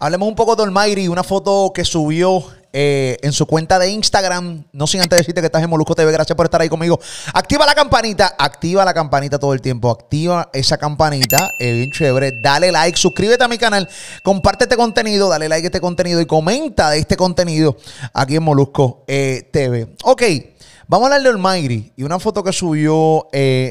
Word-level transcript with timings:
Hablemos 0.00 0.28
un 0.28 0.36
poco 0.36 0.54
de 0.54 0.62
Almighty, 0.62 1.08
una 1.08 1.24
foto 1.24 1.72
que 1.74 1.84
subió 1.84 2.44
eh, 2.72 3.16
en 3.22 3.32
su 3.32 3.46
cuenta 3.46 3.80
de 3.80 3.90
Instagram. 3.90 4.64
No 4.72 4.86
sin 4.86 5.00
antes 5.00 5.18
decirte 5.18 5.40
que 5.40 5.46
estás 5.46 5.60
en 5.60 5.68
Molusco 5.68 5.96
TV. 5.96 6.12
Gracias 6.12 6.36
por 6.36 6.46
estar 6.46 6.60
ahí 6.60 6.68
conmigo. 6.68 7.00
Activa 7.34 7.66
la 7.66 7.74
campanita, 7.74 8.36
activa 8.38 8.84
la 8.84 8.94
campanita 8.94 9.40
todo 9.40 9.54
el 9.54 9.60
tiempo. 9.60 9.90
Activa 9.90 10.50
esa 10.52 10.78
campanita, 10.78 11.50
eh, 11.58 11.72
bien 11.72 11.90
chévere. 11.90 12.40
Dale 12.40 12.70
like, 12.70 12.96
suscríbete 12.96 13.42
a 13.42 13.48
mi 13.48 13.58
canal, 13.58 13.88
comparte 14.22 14.64
este 14.64 14.76
contenido, 14.76 15.28
dale 15.28 15.48
like 15.48 15.66
a 15.66 15.68
este 15.68 15.80
contenido 15.80 16.20
y 16.20 16.26
comenta 16.26 16.94
este 16.94 17.16
contenido 17.16 17.76
aquí 18.12 18.36
en 18.36 18.44
Molusco 18.44 19.04
eh, 19.08 19.48
TV. 19.52 19.96
Ok. 20.04 20.22
Vamos 20.86 21.10
a 21.10 21.16
hablar 21.16 21.22
de 21.22 21.28
Almighty 21.28 21.92
y 21.96 22.04
una 22.04 22.18
foto 22.20 22.42
que 22.44 22.52
subió 22.52 23.28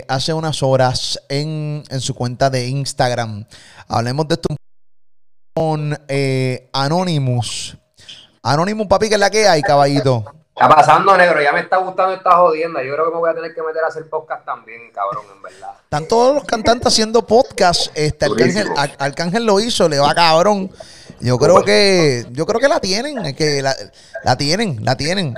hace 0.07 0.33
unas 0.33 0.61
horas 0.61 1.19
en, 1.29 1.83
su 1.99 2.13
cuenta 2.13 2.49
de 2.49 2.67
Instagram. 2.67 3.45
Hablemos 3.87 4.27
de 4.27 4.35
esto 4.35 4.66
con 5.57 5.99
Anonymous. 6.71 7.75
Anónimo, 8.43 8.87
papi, 8.87 9.09
que 9.09 9.15
es 9.15 9.19
la 9.19 9.31
que 9.31 9.47
hay, 9.47 9.63
caballito. 9.63 10.23
Está 10.55 10.69
pasando, 10.69 11.17
negro. 11.17 11.41
Ya 11.41 11.51
me 11.51 11.61
está 11.61 11.77
gustando 11.77 12.13
esta 12.13 12.37
jodienda. 12.37 12.83
Yo 12.83 12.93
creo 12.93 13.05
que 13.05 13.11
me 13.11 13.17
voy 13.17 13.29
a 13.31 13.33
tener 13.33 13.55
que 13.55 13.63
meter 13.63 13.83
a 13.83 13.87
hacer 13.87 14.07
podcast 14.07 14.45
también, 14.45 14.91
cabrón, 14.93 15.25
en 15.35 15.41
verdad. 15.41 15.71
Están 15.83 16.07
todos 16.07 16.35
los 16.35 16.43
cantantes 16.43 16.93
haciendo 16.93 17.25
podcast. 17.25 17.87
Este 17.95 18.25
Arcángel, 18.25 18.67
Arcángel 18.99 19.45
lo 19.47 19.59
hizo, 19.59 19.89
le 19.89 19.97
va 19.97 20.13
cabrón. 20.13 20.69
Yo 21.21 21.39
creo 21.39 21.63
que, 21.63 22.27
yo 22.33 22.45
creo 22.45 22.59
que 22.59 22.67
la 22.67 22.79
tienen, 22.79 23.35
que 23.35 23.63
la, 23.63 23.75
la 24.23 24.37
tienen, 24.37 24.85
la 24.85 24.95
tienen. 24.95 25.33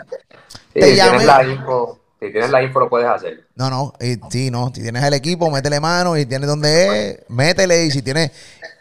si 0.73 0.81
tienes 0.81 1.25
la 1.25 1.43
info, 1.45 1.99
si 2.20 2.31
tienes 2.33 2.49
la 2.49 2.61
info 2.61 2.81
lo 2.81 2.89
puedes 2.89 3.07
hacer. 3.07 3.47
No, 3.55 3.70
no, 3.70 3.93
y, 4.01 4.20
sí, 4.29 4.51
no. 4.51 4.71
Si 4.75 4.81
tienes 4.81 5.01
el 5.03 5.13
equipo, 5.13 5.49
métele 5.49 5.79
mano 5.79 6.17
y 6.17 6.25
tienes 6.25 6.49
donde 6.49 7.11
es, 7.11 7.20
métele. 7.29 7.85
Y 7.85 7.91
si 7.91 8.01
tienes, 8.01 8.31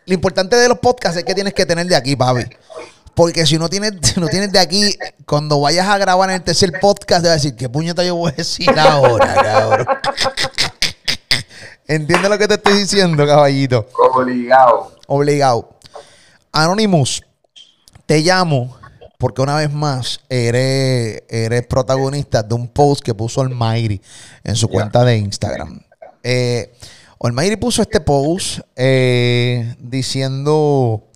lo 0.09 0.15
importante 0.15 0.57
de 0.57 0.69
los 0.69 0.79
podcasts 0.79 1.19
es 1.19 1.25
que 1.25 1.35
tienes 1.35 1.53
que 1.53 1.67
tener 1.67 1.87
de 1.87 1.95
aquí, 1.95 2.17
papi. 2.17 2.45
Porque 3.15 3.45
si 3.47 3.59
no 3.59 3.69
tienes, 3.69 4.17
no 4.17 4.27
tienes 4.29 4.51
de 4.51 4.59
aquí, 4.59 4.97
cuando 5.27 5.61
vayas 5.61 5.87
a 5.87 5.99
grabar 5.99 6.31
en 6.31 6.37
el 6.37 6.43
tercer 6.43 6.73
podcast, 6.81 7.23
te 7.23 7.29
vas 7.29 7.33
a 7.33 7.35
decir, 7.35 7.55
¿qué 7.55 7.69
puñeta 7.69 8.03
yo 8.03 8.17
voy 8.17 8.33
a 8.33 8.35
decir 8.35 8.71
ahora, 8.79 9.35
cabrón? 9.35 9.87
¿Entiendes 11.87 12.31
lo 12.31 12.39
que 12.39 12.49
te 12.49 12.55
estoy 12.55 12.79
diciendo, 12.79 13.27
caballito? 13.27 13.87
Obligado. 14.15 14.93
Obligado. 15.07 15.69
Anonymous, 16.53 17.23
te 18.07 18.21
llamo 18.21 18.77
porque 19.19 19.43
una 19.43 19.57
vez 19.57 19.71
más 19.71 20.21
eres, 20.29 21.23
eres 21.29 21.67
protagonista 21.67 22.43
de 22.43 22.55
un 22.55 22.69
post 22.69 23.03
que 23.03 23.15
puso 23.15 23.43
Almighty 23.43 24.01
en 24.45 24.57
su 24.57 24.69
cuenta 24.69 25.05
de 25.05 25.19
Instagram. 25.19 25.81
Eh, 26.23 26.73
Almighty 27.21 27.57
puso 27.57 27.83
este 27.83 28.01
post 28.01 28.61
eh, 28.77 29.75
diciendo 29.81 31.09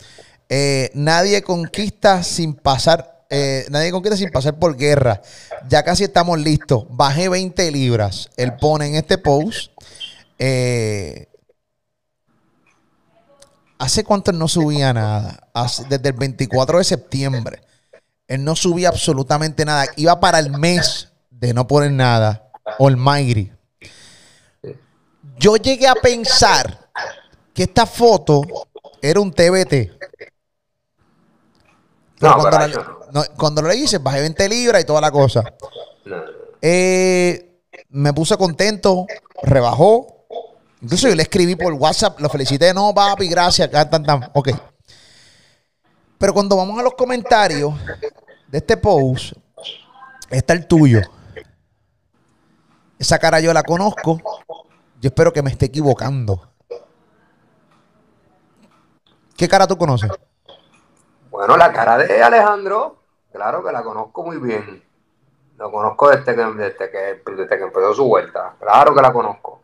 eh, 0.49 0.91
nadie 0.95 1.43
conquista 1.43 2.25
sin 2.25 2.55
pasar, 2.55 3.25
eh, 3.31 3.67
nadie 3.71 3.93
conquista 3.93 4.17
sin 4.17 4.31
pasar 4.31 4.59
por 4.59 4.77
guerra. 4.77 5.23
Ya 5.69 5.85
casi 5.85 6.05
estamos 6.05 6.41
listos. 6.41 6.87
Bajé 6.91 7.29
20 7.29 7.71
libras. 7.71 8.29
Él 8.37 8.55
pone 8.57 8.89
en 8.89 8.97
este 8.97 9.17
post. 9.19 9.71
¿Hace 13.79 14.05
cuánto 14.05 14.33
él 14.33 14.39
no 14.39 14.49
subía 14.49 14.93
nada? 14.93 15.49
desde 15.89 16.09
el 16.09 16.15
24 16.15 16.79
de 16.79 16.85
septiembre. 16.85 17.63
Él 18.27 18.43
no 18.43 18.57
subía 18.57 18.89
absolutamente 18.89 19.65
nada. 19.65 19.87
Iba 19.97 20.19
para 20.19 20.41
el 20.41 20.51
mes 20.51 21.13
de 21.31 21.55
no 21.55 21.67
poner 21.67 21.93
nada. 21.93 22.51
Almighty. 22.79 23.53
Yo 25.39 25.57
llegué 25.57 25.89
a 25.89 25.95
pensar 25.95 26.89
que 27.53 27.65
esta 27.65 27.87
foto 27.87 28.43
era 29.01 29.21
un 29.21 29.33
TBT 29.33 30.03
cuando, 33.37 33.63
le 33.63 33.77
hice, 33.77 33.99
bajé 33.99 34.21
20 34.21 34.49
libras 34.49 34.83
y 34.83 34.85
toda 34.85 35.01
la 35.01 35.11
cosa. 35.11 35.43
Eh, 36.61 37.61
me 37.91 38.13
puse 38.13 38.37
contento, 38.37 39.07
rebajó. 39.43 40.27
Incluso 40.81 41.09
yo 41.09 41.15
le 41.15 41.23
escribí 41.23 41.57
por 41.57 41.73
WhatsApp, 41.75 42.21
lo 42.21 42.29
felicité, 42.29 42.75
no, 42.75 42.93
papi, 42.95 43.29
gracias, 43.29 43.71
tan, 43.71 44.03
tan, 44.03 44.31
ok. 44.33 44.49
Pero 46.19 46.35
cuando 46.35 46.57
vamos 46.57 46.79
a 46.79 46.83
los 46.83 46.95
comentarios 46.95 47.75
de 48.49 48.59
este 48.59 48.77
post, 48.77 49.33
está 50.31 50.53
el 50.53 50.67
tuyo. 50.67 51.01
Esa 52.99 53.19
cara 53.19 53.41
yo 53.41 53.53
la 53.53 53.63
conozco. 53.63 54.21
Yo 55.03 55.09
espero 55.09 55.33
que 55.33 55.43
me 55.43 55.51
esté 55.51 55.67
equivocando. 55.67 56.49
¿Qué 59.37 59.49
cara 59.49 59.67
tú 59.67 59.77
conoces? 59.77 60.13
Bueno, 61.29 61.57
la 61.57 61.73
cara 61.73 61.99
de 61.99 62.23
Alejandro, 62.23 63.03
claro 63.33 63.65
que 63.65 63.73
la 63.73 63.83
conozco 63.83 64.23
muy 64.23 64.37
bien. 64.37 64.81
Lo 65.59 65.73
conozco 65.73 66.09
desde 66.09 66.37
que, 66.37 67.21
desde 67.27 67.49
que, 67.49 67.65
empezó 67.65 67.95
su 67.95 68.05
vuelta. 68.05 68.55
Claro 68.61 68.95
que 68.95 69.03
la 69.03 69.13
conozco. 69.13 69.63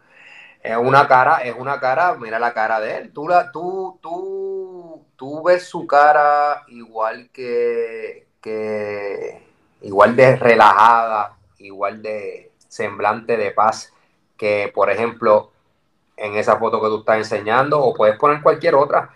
Es 0.60 0.76
una 0.76 1.06
cara, 1.06 1.36
es 1.44 1.54
una 1.56 1.78
cara, 1.78 2.14
mira 2.14 2.40
la 2.40 2.52
cara 2.52 2.80
de 2.80 2.96
él. 2.96 3.12
Tú, 3.12 3.28
la, 3.28 3.52
tú, 3.52 3.96
tú, 4.02 5.06
tú 5.14 5.44
ves 5.44 5.68
su 5.68 5.86
cara 5.86 6.64
igual 6.66 7.30
que, 7.32 8.26
que, 8.40 9.40
igual 9.82 10.16
de 10.16 10.34
relajada, 10.34 11.36
igual 11.58 12.02
de 12.02 12.50
semblante 12.66 13.36
de 13.36 13.52
paz 13.52 13.92
que, 14.38 14.72
por 14.74 14.88
ejemplo, 14.90 15.50
en 16.16 16.36
esa 16.36 16.56
foto 16.56 16.80
que 16.80 16.88
tú 16.88 17.00
estás 17.00 17.18
enseñando, 17.18 17.82
o 17.82 17.92
puedes 17.92 18.16
poner 18.16 18.40
cualquier 18.42 18.74
otra 18.74 19.10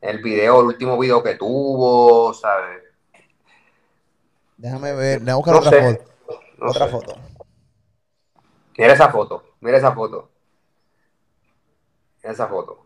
el 0.00 0.18
video, 0.18 0.60
el 0.60 0.66
último 0.66 0.98
video 0.98 1.22
que 1.22 1.36
tuvo, 1.36 2.34
¿sabes? 2.34 2.82
Déjame 4.58 4.92
ver, 4.92 5.22
le 5.22 5.32
buscar 5.32 5.54
otra 5.56 5.82
foto. 5.82 6.04
otra 6.60 6.88
foto. 6.88 7.14
Mira 8.76 8.92
esa 8.92 9.08
foto, 9.08 9.44
mira 9.60 9.78
esa 9.78 9.92
foto. 9.92 10.30
Mira 12.22 12.32
esa 12.32 12.46
foto. 12.48 12.84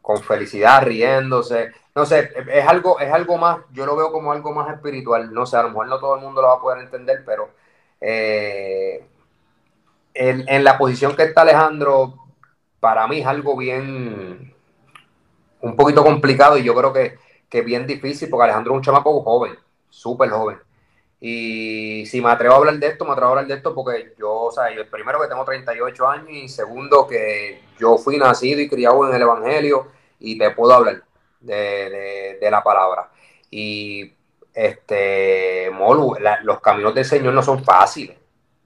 Con 0.00 0.22
felicidad, 0.22 0.82
riéndose. 0.84 1.72
No 1.94 2.06
sé, 2.06 2.30
es 2.52 2.66
algo, 2.66 3.00
es 3.00 3.12
algo 3.12 3.36
más, 3.36 3.60
yo 3.72 3.84
lo 3.84 3.96
veo 3.96 4.12
como 4.12 4.32
algo 4.32 4.52
más 4.52 4.72
espiritual. 4.72 5.32
No 5.32 5.44
sé, 5.46 5.56
a 5.56 5.62
lo 5.62 5.68
mejor 5.68 5.88
no 5.88 5.98
todo 5.98 6.14
el 6.16 6.22
mundo 6.22 6.40
lo 6.40 6.48
va 6.48 6.54
a 6.54 6.60
poder 6.60 6.82
entender, 6.82 7.22
pero 7.24 7.50
eh, 8.00 9.06
en, 10.14 10.64
la 10.64 10.78
posición 10.78 11.16
que 11.16 11.24
está 11.24 11.42
Alejandro, 11.42 12.14
para 12.80 13.06
mí 13.06 13.20
es 13.20 13.26
algo 13.26 13.56
bien, 13.56 14.54
un 15.60 15.76
poquito 15.76 16.02
complicado 16.02 16.58
y 16.58 16.64
yo 16.64 16.74
creo 16.74 16.92
que, 16.92 17.18
que 17.48 17.62
bien 17.62 17.86
difícil 17.86 18.28
porque 18.28 18.44
Alejandro 18.44 18.72
es 18.72 18.76
un 18.78 18.82
chamaco 18.82 19.22
joven, 19.22 19.56
súper 19.88 20.30
joven. 20.30 20.58
Y 21.24 22.04
si 22.06 22.20
me 22.20 22.30
atrevo 22.30 22.54
a 22.54 22.56
hablar 22.56 22.78
de 22.78 22.88
esto, 22.88 23.04
me 23.04 23.12
atrevo 23.12 23.28
a 23.28 23.30
hablar 23.30 23.46
de 23.46 23.54
esto 23.54 23.72
porque 23.74 24.12
yo, 24.18 24.32
o 24.32 24.50
sea, 24.50 24.74
yo 24.74 24.84
primero 24.90 25.20
que 25.20 25.28
tengo 25.28 25.44
38 25.44 26.08
años 26.08 26.30
y 26.30 26.48
segundo 26.48 27.06
que 27.06 27.62
yo 27.78 27.96
fui 27.96 28.16
nacido 28.16 28.60
y 28.60 28.68
criado 28.68 29.08
en 29.08 29.14
el 29.14 29.22
Evangelio 29.22 29.86
y 30.18 30.36
te 30.36 30.50
puedo 30.50 30.72
hablar 30.72 31.04
de, 31.40 32.48
la 32.50 32.62
palabra. 32.64 33.10
Y 33.52 34.12
este, 34.52 35.70
Molu, 35.72 36.16
los 36.42 36.60
caminos 36.60 36.92
del 36.92 37.04
Señor 37.04 37.34
no 37.34 37.42
son 37.42 37.62
fáciles, 37.62 38.16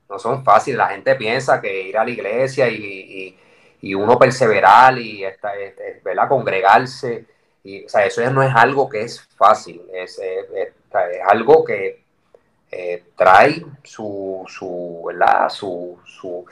no 0.08 0.18
son 0.18 0.44
fáciles. 0.44 0.78
La 0.78 0.88
gente 0.88 1.14
piensa 1.16 1.60
que 1.60 1.82
ir 1.88 1.98
a 1.98 2.04
la 2.04 2.10
iglesia 2.10 2.68
y 2.68 3.36
y 3.80 3.94
uno 3.94 4.18
perseverar 4.18 4.98
y 4.98 5.24
esta, 5.24 5.52
¿verdad? 6.04 6.28
congregarse. 6.28 7.24
Y, 7.62 7.84
o 7.84 7.88
sea, 7.88 8.06
eso 8.06 8.28
no 8.30 8.42
es 8.42 8.54
algo 8.54 8.88
que 8.88 9.02
es 9.02 9.20
fácil, 9.36 9.82
es, 9.92 10.18
es, 10.18 10.72
algo 11.28 11.64
que 11.64 12.04
eh, 12.70 13.04
trae 13.16 13.64
su, 13.82 14.44
su, 14.48 15.04
¿verdad? 15.06 15.48
Su, 15.48 15.98
su, 16.04 16.44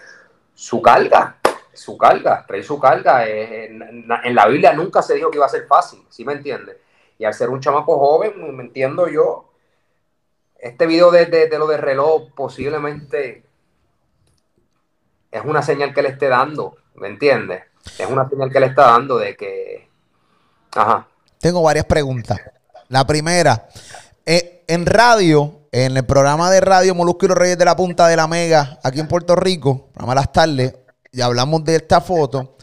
su, 0.54 0.82
carga, 0.82 1.38
su 1.72 1.96
carga, 1.96 2.44
trae 2.46 2.62
su 2.62 2.78
carga. 2.78 3.26
en, 3.26 4.06
la 4.06 4.46
Biblia 4.48 4.72
nunca 4.72 5.02
se 5.02 5.14
dijo 5.14 5.30
que 5.30 5.38
iba 5.38 5.46
a 5.46 5.48
ser 5.48 5.66
fácil, 5.66 6.04
¿sí 6.08 6.24
me 6.24 6.34
entiendes? 6.34 6.76
Y 7.16 7.24
al 7.24 7.34
ser 7.34 7.48
un 7.48 7.60
chamaco 7.60 7.96
joven, 7.96 8.56
me 8.56 8.64
entiendo 8.64 9.08
yo, 9.08 9.53
este 10.64 10.87
video 10.87 11.11
de, 11.11 11.26
de 11.26 11.58
lo 11.58 11.66
de 11.66 11.76
reloj 11.76 12.31
posiblemente 12.34 13.44
es 15.31 15.44
una 15.44 15.62
señal 15.62 15.94
que 15.94 16.02
le 16.02 16.11
esté 16.11 16.28
dando 16.28 16.76
¿Me 16.94 17.08
entiendes? 17.08 17.62
Es 17.99 18.08
una 18.08 18.28
señal 18.28 18.50
que 18.50 18.61
le 18.61 18.66
está 18.66 18.82
dando 18.82 19.19
de 19.19 19.37
que. 19.37 19.88
Ajá. 20.75 21.06
Tengo 21.38 21.62
varias 21.62 21.84
preguntas. 21.84 22.40
La 22.88 23.06
primera, 23.06 23.69
eh, 24.25 24.64
en 24.66 24.87
radio, 24.87 25.62
en 25.72 25.96
el 25.96 26.05
programa 26.05 26.50
de 26.50 26.61
radio 26.61 26.94
Molusco 26.94 27.26
y 27.26 27.28
los 27.28 27.38
Reyes 27.38 27.58
de 27.58 27.64
la 27.64 27.76
Punta 27.76 28.06
de 28.06 28.17
la 28.17 28.26
Mega, 28.26 28.78
aquí 28.82 29.00
en 29.00 29.08
Puerto 29.08 29.34
Rico, 29.34 29.88
programa 29.93 30.14
las 30.14 30.32
tardes, 30.32 30.75
y 31.10 31.20
hablamos 31.20 31.64
de 31.64 31.76
esta 31.76 32.00
foto, 32.00 32.56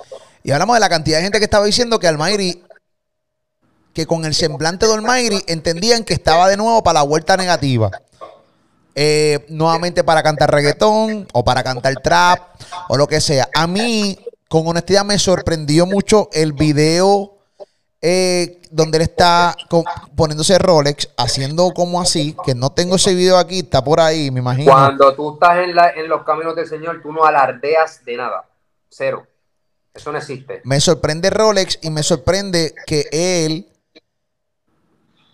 y 0.44 0.52
hablamos 0.52 0.76
de 0.76 0.80
la 0.80 0.90
cantidad 0.90 1.18
de 1.18 1.24
gente 1.24 1.40
que 1.40 1.46
estaba 1.46 1.66
diciendo 1.66 2.00
que 2.00 2.08
Almairi, 2.08 2.64
que 3.94 4.06
con 4.06 4.26
el 4.26 4.34
semblante 4.34 4.88
de 4.88 4.94
Almairi 4.94 5.44
entendían 5.48 6.04
que 6.04 6.14
estaba 6.14 6.48
de 6.48 6.58
nuevo 6.58 6.82
para 6.84 7.00
la 7.00 7.04
vuelta 7.06 7.36
negativa. 7.38 7.92
Eh, 8.94 9.46
nuevamente 9.50 10.04
para 10.04 10.22
cantar 10.22 10.52
reggaetón 10.52 11.28
o 11.34 11.44
para 11.44 11.64
cantar 11.64 11.96
trap 12.02 12.40
o 12.90 12.98
lo 12.98 13.08
que 13.08 13.22
sea. 13.22 13.48
A 13.54 13.66
mí, 13.68 14.20
con 14.50 14.68
honestidad, 14.68 15.06
me 15.06 15.18
sorprendió 15.18 15.86
mucho 15.86 16.30
el 16.34 16.52
video 16.54 17.38
eh, 18.02 18.60
donde 18.70 18.98
él 18.98 19.04
está 19.04 19.56
poniéndose 20.16 20.58
Rolex, 20.58 21.08
haciendo 21.18 21.72
como 21.72 22.02
así, 22.02 22.36
que 22.46 22.56
no 22.56 22.72
tengo 22.72 22.96
ese 22.96 23.14
video 23.14 23.38
aquí, 23.38 23.60
está 23.60 23.84
por 23.84 24.00
ahí, 24.00 24.32
me 24.32 24.40
imagino. 24.40 24.72
Cuando 24.72 25.14
tú 25.14 25.34
estás 25.36 25.58
en, 25.60 25.76
la- 25.76 25.92
en 25.92 26.08
los 26.10 26.24
caminos 26.24 26.56
del 26.56 26.68
Señor, 26.68 27.02
tú 27.04 27.12
no 27.14 27.24
alardeas 27.24 28.04
de 28.04 28.18
nada. 28.18 28.46
Cero. 28.90 29.26
Eso 29.94 30.12
no 30.12 30.18
existe. 30.18 30.62
Me 30.64 30.80
sorprende 30.80 31.30
Rolex 31.30 31.80
y 31.82 31.90
me 31.92 32.02
sorprende 32.02 32.74
que 32.88 33.08
él 33.12 33.68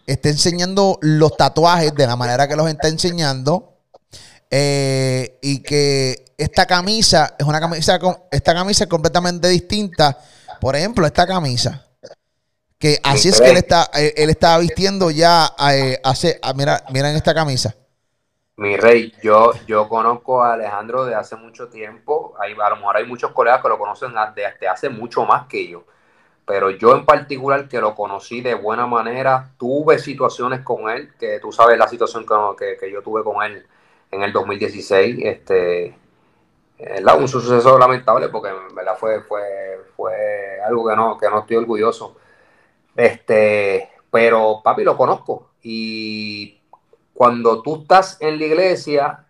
esté 0.07 0.30
enseñando 0.30 0.98
los 1.01 1.36
tatuajes 1.38 1.94
de 1.94 2.07
la 2.07 2.15
manera 2.15 2.48
que 2.48 2.56
los 2.56 2.68
está 2.69 2.88
enseñando. 2.88 3.74
eh, 4.50 5.39
y 5.42 5.62
que 5.62 6.33
esta 6.38 6.65
camisa 6.65 7.36
es 7.38 7.45
una 7.45 7.59
camisa, 7.59 8.00
esta 8.31 8.54
camisa 8.54 8.83
es 8.86 8.89
completamente 8.89 9.50
distinta. 9.50 10.18
Por 10.62 10.75
ejemplo, 10.75 11.06
esta 11.06 11.27
camisa. 11.27 11.83
Que 12.80 13.00
así 13.04 13.30
es 13.30 13.42
que 13.42 13.50
él 13.50 13.57
está, 13.57 13.89
eh, 13.95 14.13
él 14.15 14.30
estaba 14.30 14.59
vistiendo 14.59 15.09
ya 15.09 15.50
eh, 15.71 16.00
hace, 16.04 16.39
ah, 16.44 16.53
mira, 16.53 16.83
mira 16.92 17.10
en 17.10 17.15
esta 17.15 17.33
camisa. 17.33 17.75
Mi 18.56 18.77
rey, 18.77 19.13
yo, 19.21 19.51
yo 19.68 19.89
conozco 19.89 20.44
a 20.44 20.53
Alejandro 20.53 21.06
de 21.06 21.15
hace 21.15 21.36
mucho 21.36 21.69
tiempo. 21.69 22.36
Hay, 22.39 22.53
a 22.53 22.69
lo 22.69 22.75
mejor 22.77 22.98
hay 22.98 23.06
muchos 23.06 23.31
colegas 23.31 23.62
que 23.62 23.69
lo 23.69 23.77
conocen 23.77 24.13
desde 24.36 24.68
hace 24.68 24.89
mucho 24.89 25.25
más 25.25 25.48
que 25.48 25.68
yo. 25.68 25.86
Pero 26.48 26.72
yo 26.72 26.96
en 26.96 27.06
particular, 27.06 27.70
que 27.70 27.82
lo 27.82 27.96
conocí 27.96 28.42
de 28.42 28.56
buena 28.56 28.88
manera, 28.88 29.52
tuve 29.60 30.00
situaciones 30.00 30.62
con 30.62 30.90
él, 30.90 31.14
que 31.20 31.40
tú 31.42 31.52
sabes 31.54 31.78
la 31.80 31.88
situación 31.90 32.26
que, 32.58 32.78
que- 32.80 32.92
yo 32.92 33.04
tuve 33.04 33.24
con 33.24 33.44
él 33.44 33.66
en 34.12 34.24
el 34.24 34.34
2016. 34.34 35.20
Este, 35.24 35.96
¿verdad? 36.80 37.20
Un 37.20 37.28
suceso 37.28 37.78
lamentable 37.80 38.30
porque 38.30 38.52
verdad 38.76 38.98
fue, 39.00 39.22
fue, 39.22 39.42
fue 39.96 40.62
algo 40.66 40.88
que 40.90 40.96
no, 40.96 41.18
que 41.18 41.30
no 41.30 41.40
estoy 41.40 41.58
orgulloso. 41.58 42.18
Este, 42.96 43.90
pero 44.12 44.62
papi, 44.64 44.84
lo 44.84 44.98
conozco. 44.98 45.52
Y 45.64 46.62
cuando 47.14 47.62
tú 47.64 47.82
estás 47.84 48.18
en 48.22 48.40
la 48.40 48.46
iglesia, 48.46 49.28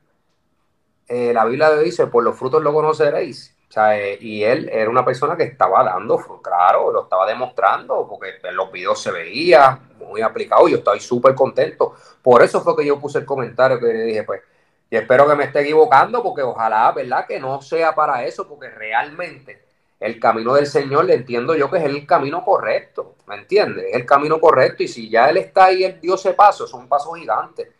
eh, 1.07 1.33
la 1.33 1.45
Biblia 1.45 1.75
dice, 1.77 2.07
por 2.07 2.23
los 2.23 2.37
frutos 2.37 2.61
lo 2.63 2.73
conoceréis. 2.73 3.56
O 3.69 3.71
sea, 3.71 3.99
eh, 3.99 4.17
y 4.21 4.43
él 4.43 4.69
era 4.71 4.89
una 4.89 5.03
persona 5.03 5.35
que 5.35 5.43
estaba 5.43 5.83
dando, 5.83 6.17
claro, 6.41 6.91
lo 6.91 7.03
estaba 7.03 7.27
demostrando, 7.27 8.07
porque 8.07 8.35
en 8.41 8.55
los 8.55 8.71
videos 8.71 9.01
se 9.01 9.11
veía 9.11 9.77
muy 9.99 10.21
aplicado 10.21 10.67
y 10.67 10.71
yo 10.71 10.77
estoy 10.77 10.99
súper 11.01 11.35
contento. 11.35 11.95
Por 12.21 12.41
eso 12.43 12.61
fue 12.61 12.75
que 12.77 12.85
yo 12.85 12.99
puse 12.99 13.19
el 13.19 13.25
comentario 13.25 13.79
que 13.79 13.87
le 13.87 14.03
dije, 14.03 14.23
pues, 14.23 14.41
y 14.89 14.95
espero 14.95 15.27
que 15.27 15.35
me 15.35 15.45
esté 15.45 15.61
equivocando, 15.61 16.23
porque 16.23 16.41
ojalá, 16.41 16.91
¿verdad? 16.93 17.25
Que 17.27 17.39
no 17.39 17.61
sea 17.61 17.93
para 17.93 18.23
eso, 18.23 18.47
porque 18.47 18.69
realmente 18.69 19.65
el 19.99 20.19
camino 20.19 20.53
del 20.53 20.67
Señor 20.67 21.05
le 21.05 21.15
entiendo 21.15 21.55
yo 21.55 21.69
que 21.69 21.77
es 21.79 21.83
el 21.83 22.05
camino 22.05 22.45
correcto, 22.45 23.15
¿me 23.27 23.35
entiendes? 23.35 23.85
Es 23.89 23.95
el 23.95 24.05
camino 24.05 24.39
correcto 24.39 24.83
y 24.83 24.87
si 24.87 25.09
ya 25.09 25.29
Él 25.29 25.37
está 25.37 25.65
ahí, 25.65 25.83
Él 25.83 25.99
dio 25.99 26.15
ese 26.15 26.33
paso, 26.33 26.65
es 26.65 26.73
un 26.73 26.87
paso 26.87 27.11
gigante 27.13 27.71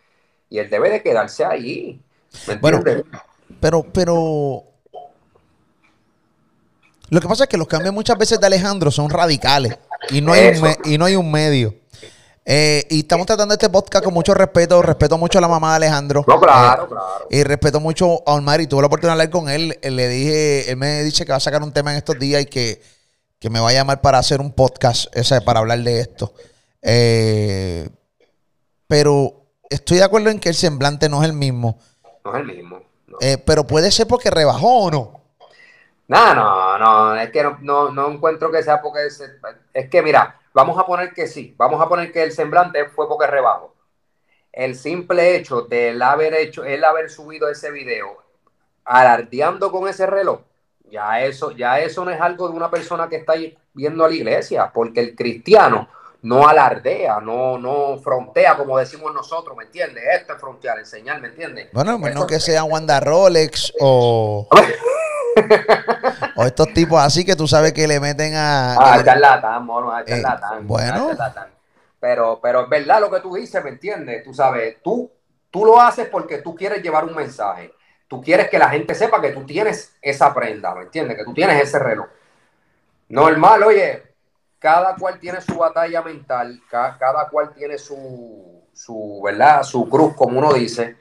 y 0.50 0.57
Él 0.60 0.69
debe 0.69 0.89
de 0.89 1.01
quedarse 1.01 1.45
ahí, 1.45 2.01
¿me 2.48 2.56
Bueno, 2.56 2.80
entiendes? 2.80 3.06
Pero, 3.62 3.84
pero. 3.94 4.63
Lo 7.09 7.21
que 7.21 7.27
pasa 7.27 7.44
es 7.45 7.50
que 7.50 7.57
los 7.57 7.68
cambios 7.68 7.94
muchas 7.94 8.18
veces 8.18 8.39
de 8.39 8.48
Alejandro 8.48 8.92
son 8.92 9.09
radicales 9.09 9.77
y 10.09 10.21
no 10.21 10.33
hay, 10.33 10.48
un, 10.50 10.62
me- 10.62 10.77
y 10.86 10.98
no 10.98 11.06
hay 11.06 11.15
un 11.15 11.31
medio. 11.31 11.74
Eh, 12.50 12.86
y 12.89 13.00
estamos 13.00 13.25
tratando 13.25 13.54
este 13.54 13.69
podcast 13.69 14.06
con 14.06 14.13
mucho 14.13 14.33
respeto. 14.33 14.81
Respeto 14.81 15.18
mucho 15.18 15.38
a 15.38 15.42
la 15.42 15.48
mamá 15.50 15.71
de 15.71 15.75
Alejandro. 15.77 16.24
no, 16.27 16.39
claro, 16.39 16.83
Eh, 16.83 16.88
claro. 16.88 17.27
y 17.30 17.44
respeto 17.44 17.80
mucho 17.80 18.24
a 18.25 18.33
Olmar. 18.33 18.65
Tuve 18.68 18.81
la 18.81 18.88
oportunidad 18.88 19.15
de 19.18 19.21
hablar 19.24 19.30
con 19.30 19.50
él. 19.50 19.77
Eh, 19.81 19.92
Le 19.92 20.07
dije, 20.07 20.71
él 20.71 20.77
me 20.77 21.04
dice 21.04 21.25
que 21.25 21.31
va 21.31 21.38
a 21.38 21.42
sacar 21.42 21.62
un 21.63 21.74
tema 21.74 21.92
en 21.92 21.98
estos 21.98 22.18
días 22.19 22.42
y 22.42 22.45
que, 22.45 22.81
que 23.39 23.50
me 23.50 23.60
va 23.60 23.69
a 23.69 23.74
llamar 23.74 24.00
para 24.01 24.18
hacer 24.18 24.39
un 24.39 24.51
podcast, 24.53 25.07
para 25.45 25.60
hablar 25.60 25.80
de 25.80 26.00
esto. 26.00 26.33
Eh, 26.81 27.89
pero 28.88 29.45
estoy 29.69 29.98
de 29.98 30.03
acuerdo 30.03 30.30
en 30.30 30.39
que 30.39 30.48
el 30.50 30.56
semblante 30.56 31.10
no 31.10 31.21
es 31.24 31.27
el 31.30 31.33
mismo. 31.36 31.77
No 32.24 32.33
es 32.33 32.42
el 32.42 32.48
mismo. 32.48 32.80
No. 33.07 33.18
Pero 33.45 33.68
puede 33.68 33.92
ser 33.92 34.07
porque 34.07 34.30
rebajó 34.30 34.83
o 34.83 34.92
no. 34.92 35.16
No, 36.07 36.33
no, 36.33 36.77
no, 36.77 37.15
es 37.15 37.31
que 37.31 37.44
no, 37.44 37.57
no, 37.62 37.89
no 37.92 38.09
encuentro 38.09 38.50
que 38.50 38.63
sea 38.63 38.81
porque 38.81 39.07
es, 39.07 39.21
es 39.74 39.89
que 39.89 40.01
mira, 40.01 40.39
vamos 40.54 40.77
a 40.80 40.86
poner 40.86 41.13
que 41.13 41.27
sí, 41.27 41.54
vamos 41.57 41.81
a 41.81 41.89
poner 41.89 42.12
que 42.13 42.24
el 42.24 42.31
semblante 42.31 42.86
fue 42.86 43.09
porque 43.09 43.27
rebajó. 43.27 43.75
El 44.54 44.75
simple 44.75 45.36
hecho 45.36 45.63
de 45.63 45.89
él 45.89 46.01
haber 46.01 46.33
hecho, 46.33 46.63
él 46.63 46.83
haber 46.86 47.09
subido 47.09 47.50
ese 47.50 47.71
video 47.71 48.24
alardeando 48.86 49.69
con 49.69 49.88
ese 49.89 50.07
reloj, 50.07 50.39
ya 50.89 51.21
eso, 51.21 51.51
ya 51.51 51.80
eso 51.80 52.06
no 52.06 52.12
es 52.12 52.21
algo 52.21 52.48
de 52.48 52.56
una 52.56 52.71
persona 52.71 53.10
que 53.10 53.18
está 53.18 53.33
viendo 53.74 54.06
a 54.06 54.07
la 54.07 54.15
iglesia, 54.15 54.71
porque 54.74 55.01
el 55.01 55.15
cristiano 55.15 55.89
no 56.21 56.48
alardea, 56.48 57.19
no, 57.19 57.57
no 57.57 57.98
frontea 57.98 58.56
como 58.56 58.77
decimos 58.77 59.13
nosotros, 59.13 59.56
¿me 59.57 59.65
entiendes? 59.65 60.03
Esto 60.13 60.33
es 60.33 60.39
frontear, 60.39 60.80
enseñar, 60.80 61.21
¿me 61.21 61.27
entiendes? 61.27 61.68
Bueno, 61.74 62.00
menos 62.00 62.25
que 62.25 62.39
sea 62.39 62.63
Wanda 62.63 63.01
Rolex 63.01 63.74
o, 63.80 64.48
o 66.35 66.45
estos 66.45 66.73
tipos 66.73 67.01
así 67.01 67.25
que 67.25 67.35
tú 67.35 67.47
sabes 67.47 67.73
que 67.73 67.87
le 67.87 67.99
meten 67.99 68.35
a. 68.35 68.75
Ah, 68.75 69.03
charlatán, 69.03 69.65
mono, 69.65 69.91
ah, 69.91 70.03
charlatán. 70.05 70.59
Eh, 70.59 70.61
bueno. 70.63 71.07
ah, 71.07 71.09
charlatán. 71.09 71.47
Pero, 71.99 72.39
pero 72.41 72.63
es 72.63 72.69
verdad 72.69 73.01
lo 73.01 73.09
que 73.09 73.19
tú 73.21 73.35
dices, 73.35 73.63
¿me 73.63 73.71
entiendes? 73.71 74.23
Tú 74.23 74.33
sabes, 74.33 74.77
tú, 74.83 75.11
tú 75.49 75.65
lo 75.65 75.81
haces 75.81 76.07
porque 76.09 76.39
tú 76.39 76.55
quieres 76.55 76.83
llevar 76.83 77.05
un 77.05 77.15
mensaje. 77.15 77.73
Tú 78.07 78.21
quieres 78.21 78.49
que 78.49 78.57
la 78.59 78.69
gente 78.69 78.95
sepa 78.95 79.19
que 79.19 79.31
tú 79.31 79.45
tienes 79.45 79.95
esa 80.01 80.33
prenda, 80.33 80.73
¿me 80.75 80.83
entiendes? 80.83 81.17
Que 81.17 81.25
tú 81.25 81.33
tienes 81.33 81.61
ese 81.61 81.79
reloj. 81.79 82.07
Normal, 83.09 83.63
oye, 83.63 84.03
cada 84.59 84.95
cual 84.95 85.19
tiene 85.19 85.41
su 85.41 85.57
batalla 85.57 86.01
mental, 86.01 86.61
ca- 86.69 86.97
cada, 86.99 87.27
cual 87.29 87.53
tiene 87.53 87.77
su, 87.77 88.61
su, 88.73 89.21
¿verdad? 89.23 89.63
Su 89.63 89.89
cruz, 89.89 90.13
como 90.15 90.39
uno 90.39 90.53
dice. 90.53 90.95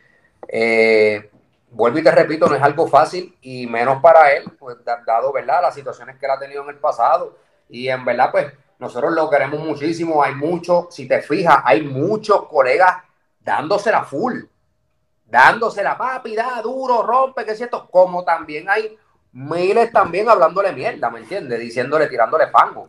Eh, 0.49 1.31
vuelvo 1.77 1.99
y 1.99 2.03
te 2.03 2.11
repito, 2.11 2.49
no 2.49 2.57
es 2.57 2.63
algo 2.63 2.87
fácil 2.89 3.37
y 3.43 3.67
menos 3.67 4.01
para 4.01 4.33
él, 4.33 4.45
pues 4.59 4.77
da- 4.85 5.03
dado, 5.07 5.33
¿verdad? 5.33 5.61
Las 5.63 5.75
situaciones 5.75 6.17
que 6.19 6.25
él 6.27 6.33
ha 6.33 6.39
tenido 6.39 6.63
en 6.65 6.71
el 6.71 6.79
pasado. 6.79 7.37
Y 7.69 7.89
en 7.89 8.05
verdad, 8.05 8.31
pues 8.33 8.47
nosotros 8.79 9.13
lo 9.13 9.29
queremos 9.29 9.61
muchísimo. 9.61 10.23
Hay 10.23 10.35
muchos, 10.35 10.95
si 10.95 11.07
te 11.07 11.21
fijas, 11.21 11.59
hay 11.65 11.83
muchos 11.83 12.47
colegas 12.49 12.97
dándosela 13.41 14.05
full, 14.05 14.41
dándosela, 15.27 15.97
papi, 15.99 16.35
da 16.35 16.61
duro, 16.63 17.03
rompe, 17.03 17.45
que 17.45 17.53
es 17.53 17.59
cierto. 17.59 17.89
Como 17.91 18.25
también 18.25 18.69
hay 18.71 18.97
miles 19.33 19.93
también 19.93 20.29
hablándole 20.29 20.73
mierda, 20.73 21.11
¿me 21.11 21.19
entiendes? 21.21 21.61
Diciéndole, 21.61 22.07
tirándole 22.07 22.47
fango. 22.49 22.89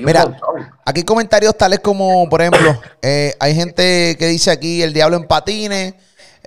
Mira, 0.00 0.26
montón. 0.26 0.70
Aquí 0.84 1.04
comentarios 1.04 1.56
tales 1.56 1.80
como, 1.80 2.28
por 2.28 2.40
ejemplo, 2.40 2.80
eh, 3.02 3.34
hay 3.38 3.54
gente 3.54 4.16
que 4.18 4.26
dice 4.26 4.50
aquí 4.50 4.82
el 4.82 4.92
diablo 4.92 5.16
en 5.16 5.26
patines, 5.26 5.94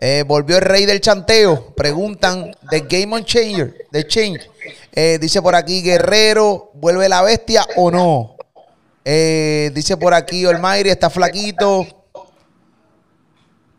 eh, 0.01 0.23
volvió 0.25 0.55
el 0.55 0.61
rey 0.61 0.85
del 0.85 1.01
chanteo, 1.01 1.75
preguntan 1.75 2.55
de 2.71 2.79
Game 2.81 3.13
on 3.13 3.25
Changer, 3.25 3.87
de 3.91 4.07
Change. 4.07 4.49
Eh, 4.93 5.17
dice 5.19 5.41
por 5.41 5.55
aquí 5.55 5.81
Guerrero, 5.81 6.71
vuelve 6.75 7.09
la 7.09 7.21
bestia 7.21 7.67
o 7.75 7.91
no. 7.91 8.37
Eh, 9.03 9.71
dice 9.73 9.97
por 9.97 10.13
aquí 10.13 10.45
Olmairi, 10.45 10.89
está 10.89 11.09
flaquito. 11.09 11.85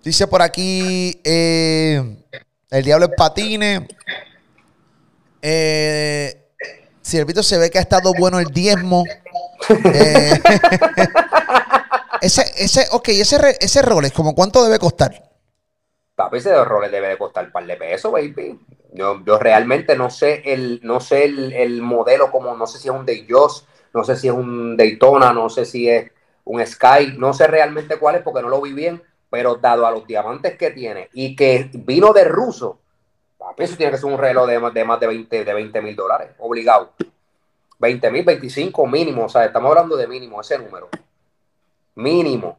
Dice 0.04 0.26
por 0.26 0.42
aquí 0.42 1.18
el 1.24 2.84
diablo 2.84 3.06
en 3.06 3.12
patines. 3.16 3.80
Eh, 5.40 6.36
se 7.00 7.24
ve 7.24 7.70
que 7.70 7.78
ha 7.78 7.82
estado 7.82 8.12
bueno 8.18 8.38
el 8.38 8.48
diezmo. 8.48 9.04
Ese, 12.20 12.44
ese, 12.58 12.86
ok, 12.90 13.08
ese, 13.08 13.56
ese 13.60 13.80
Rolex, 13.80 14.12
como 14.12 14.34
cuánto 14.34 14.62
debe 14.62 14.78
costar? 14.78 15.29
Papi, 16.20 16.36
ese 16.36 16.64
Rolex 16.64 16.92
debe 16.92 17.08
de 17.08 17.16
costar 17.16 17.46
un 17.46 17.50
par 17.50 17.64
de 17.66 17.76
pesos, 17.76 18.12
baby. 18.12 18.60
Yo, 18.92 19.24
yo 19.24 19.38
realmente 19.38 19.96
no 19.96 20.10
sé 20.10 20.42
el, 20.44 20.78
no 20.82 21.00
sé 21.00 21.24
el, 21.24 21.50
el 21.54 21.80
modelo, 21.80 22.30
como 22.30 22.54
no 22.54 22.66
sé 22.66 22.78
si 22.78 22.88
es 22.88 22.94
un 22.94 23.06
Dayos, 23.06 23.66
no 23.94 24.04
sé 24.04 24.16
si 24.16 24.28
es 24.28 24.34
un 24.34 24.76
Daytona, 24.76 25.32
no 25.32 25.48
sé 25.48 25.64
si 25.64 25.88
es 25.88 26.10
un 26.44 26.64
Sky, 26.66 27.14
no 27.16 27.32
sé 27.32 27.46
realmente 27.46 27.96
cuál 27.98 28.16
es 28.16 28.22
porque 28.22 28.42
no 28.42 28.50
lo 28.50 28.60
vi 28.60 28.74
bien, 28.74 29.02
pero 29.30 29.54
dado 29.54 29.86
a 29.86 29.90
los 29.90 30.06
diamantes 30.06 30.58
que 30.58 30.70
tiene 30.72 31.08
y 31.14 31.34
que 31.34 31.70
vino 31.72 32.12
de 32.12 32.24
ruso, 32.24 32.78
papi, 33.38 33.62
eso 33.62 33.76
tiene 33.78 33.92
que 33.92 33.98
ser 33.98 34.12
un 34.12 34.18
reloj 34.18 34.46
de, 34.46 34.58
más- 34.58 34.74
de 34.74 34.84
más 34.84 35.00
de 35.00 35.06
20 35.06 35.42
de 35.42 35.54
20 35.54 35.80
mil 35.80 35.96
dólares, 35.96 36.32
obligado. 36.38 36.92
20 37.78 38.10
mil, 38.10 38.24
25 38.26 38.86
mínimo, 38.86 39.24
o 39.24 39.28
sea, 39.30 39.46
estamos 39.46 39.70
hablando 39.70 39.96
de 39.96 40.06
mínimo, 40.06 40.38
ese 40.42 40.58
número. 40.58 40.90
Mínimo, 41.94 42.58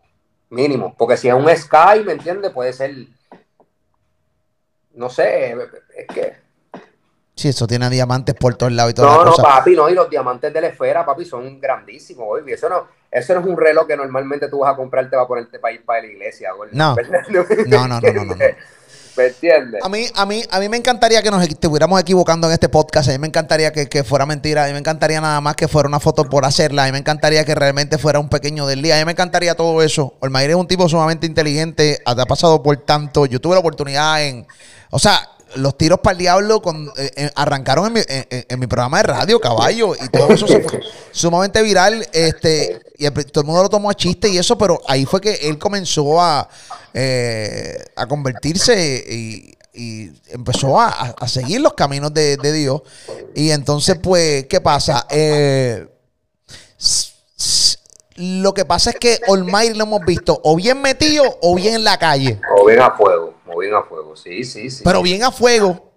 mínimo, 0.50 0.96
porque 0.98 1.18
si 1.18 1.28
es 1.28 1.34
un 1.34 1.48
Sky, 1.56 2.04
¿me 2.06 2.14
entiendes? 2.14 2.52
Puede 2.52 2.74
ser 2.74 2.92
no 4.96 5.10
sé, 5.10 5.56
es 5.96 6.08
que. 6.08 6.36
Sí, 7.36 7.48
eso 7.48 7.66
tiene 7.66 7.90
diamantes 7.90 8.36
por 8.36 8.56
todos 8.56 8.72
lados 8.72 8.92
y 8.92 8.96
toda 8.96 9.08
No, 9.18 9.24
no, 9.26 9.32
cosa. 9.32 9.44
papi, 9.44 9.76
no, 9.76 9.90
y 9.90 9.94
los 9.96 10.10
diamantes 10.10 10.54
de 10.54 10.62
la 10.62 10.68
esfera, 10.68 11.06
papi, 11.06 11.26
son 11.26 11.60
grandísimos, 11.60 12.28
baby. 12.40 12.54
Eso 12.54 12.70
no, 12.70 12.88
eso 13.10 13.34
no 13.34 13.40
es 13.40 13.46
un 13.46 13.58
reloj 13.58 13.88
que 13.88 13.98
normalmente 13.98 14.48
tú 14.48 14.60
vas 14.60 14.74
a 14.74 14.76
comprarte 14.76 15.12
para 15.12 15.28
ponerte 15.28 15.58
para 15.60 15.74
ir 15.74 15.84
para 15.84 16.02
la 16.02 16.08
iglesia. 16.08 16.52
No, 16.72 16.96
no, 16.96 17.88
no, 17.88 18.00
no, 18.00 18.12
no, 18.12 18.26
no. 18.36 18.36
¿Me 19.18 19.28
entiendes? 19.28 19.82
A 19.84 19.90
mí, 19.90 20.06
a, 20.14 20.26
mí, 20.26 20.44
a 20.50 20.60
mí 20.60 20.70
me 20.70 20.78
encantaría 20.78 21.22
que 21.22 21.30
nos 21.32 21.44
estuviéramos 21.44 22.00
equivocando 22.00 22.48
en 22.48 22.54
este 22.54 22.70
podcast. 22.70 23.10
A 23.10 23.12
mí 23.12 23.18
me 23.18 23.28
encantaría 23.28 23.72
que, 23.72 24.04
fuera 24.04 24.26
mentira. 24.26 24.64
A 24.64 24.68
mí 24.68 24.74
me 24.74 24.80
encantaría 24.80 25.20
nada 25.20 25.42
más 25.42 25.56
que 25.56 25.68
fuera 25.68 25.88
una 25.88 26.00
foto 26.00 26.24
por 26.26 26.46
hacerla. 26.46 26.84
A 26.84 26.86
mí 26.86 26.92
me 26.92 27.00
encantaría 27.00 27.44
que 27.44 27.56
realmente 27.56 27.98
fuera 27.98 28.20
un 28.20 28.30
pequeño 28.30 28.66
del 28.68 28.82
día. 28.82 28.96
A 28.96 29.00
mí 29.00 29.06
me 29.06 29.12
encantaría 29.12 29.56
todo 29.56 29.82
eso. 29.82 30.16
Olmair 30.20 30.52
es 30.52 30.56
un 30.56 30.68
tipo 30.68 30.88
sumamente 30.88 31.26
inteligente. 31.26 32.00
Ha 32.06 32.16
pasado 32.26 32.64
por 32.64 32.78
tanto. 32.78 33.26
Yo 33.26 33.42
tuve 33.42 33.56
la 33.56 33.60
oportunidad 33.60 34.24
en. 34.24 34.48
O 34.90 35.00
sea, 35.00 35.28
los 35.56 35.78
tiros 35.78 36.00
para 36.00 36.14
el 36.14 36.18
diablo 36.20 36.62
eh, 36.98 37.12
eh, 37.16 37.32
arrancaron 37.36 37.88
en 37.88 37.94
mi, 37.94 38.02
en, 38.08 38.60
mi, 38.60 38.68
programa 38.68 38.98
de 38.98 39.04
radio, 39.04 39.40
caballo, 39.40 39.94
y 39.96 40.08
todo 40.10 40.30
eso 40.30 40.48
fue 40.48 40.64
sumamente 41.12 41.62
viral. 41.62 42.08
Este, 42.14 42.82
y 42.98 43.10
todo 43.10 43.42
el 43.42 43.48
mundo 43.48 43.64
lo 43.64 43.70
tomó 43.70 43.90
a 43.90 43.94
chiste 43.94 44.30
y 44.30 44.38
eso, 44.38 44.58
pero 44.58 44.82
ahí 44.88 45.06
fue 45.06 45.22
que 45.22 45.34
él 45.34 45.58
comenzó 45.58 46.22
a, 46.22 46.48
eh, 46.94 47.86
convertirse 48.08 49.04
y, 49.08 49.58
empezó 50.28 50.80
a, 50.80 51.16
seguir 51.28 51.62
los 51.62 51.74
caminos 51.74 52.14
de, 52.14 52.38
Dios. 52.38 52.82
Y 53.36 53.52
entonces, 53.52 53.98
pues, 54.02 54.46
¿qué 54.48 54.62
pasa? 54.62 55.06
lo 58.16 58.54
que 58.54 58.66
pasa 58.66 58.92
es 58.92 58.98
que 58.98 59.20
Olmair 59.28 59.76
lo 59.76 59.86
hemos 59.86 60.02
visto 60.06 60.40
o 60.44 60.56
bien 60.56 60.80
metido 60.82 61.24
o 61.42 61.56
bien 61.56 61.76
en 61.76 61.84
la 61.84 61.98
calle. 61.98 62.40
O 62.56 62.66
bien 62.66 62.80
a 62.82 62.92
fuego 62.92 63.41
bien 63.58 63.74
a 63.74 63.84
fuego, 63.84 64.16
sí, 64.16 64.44
sí, 64.44 64.70
sí. 64.70 64.84
Pero 64.84 65.02
bien 65.02 65.24
a 65.24 65.32
fuego. 65.32 65.92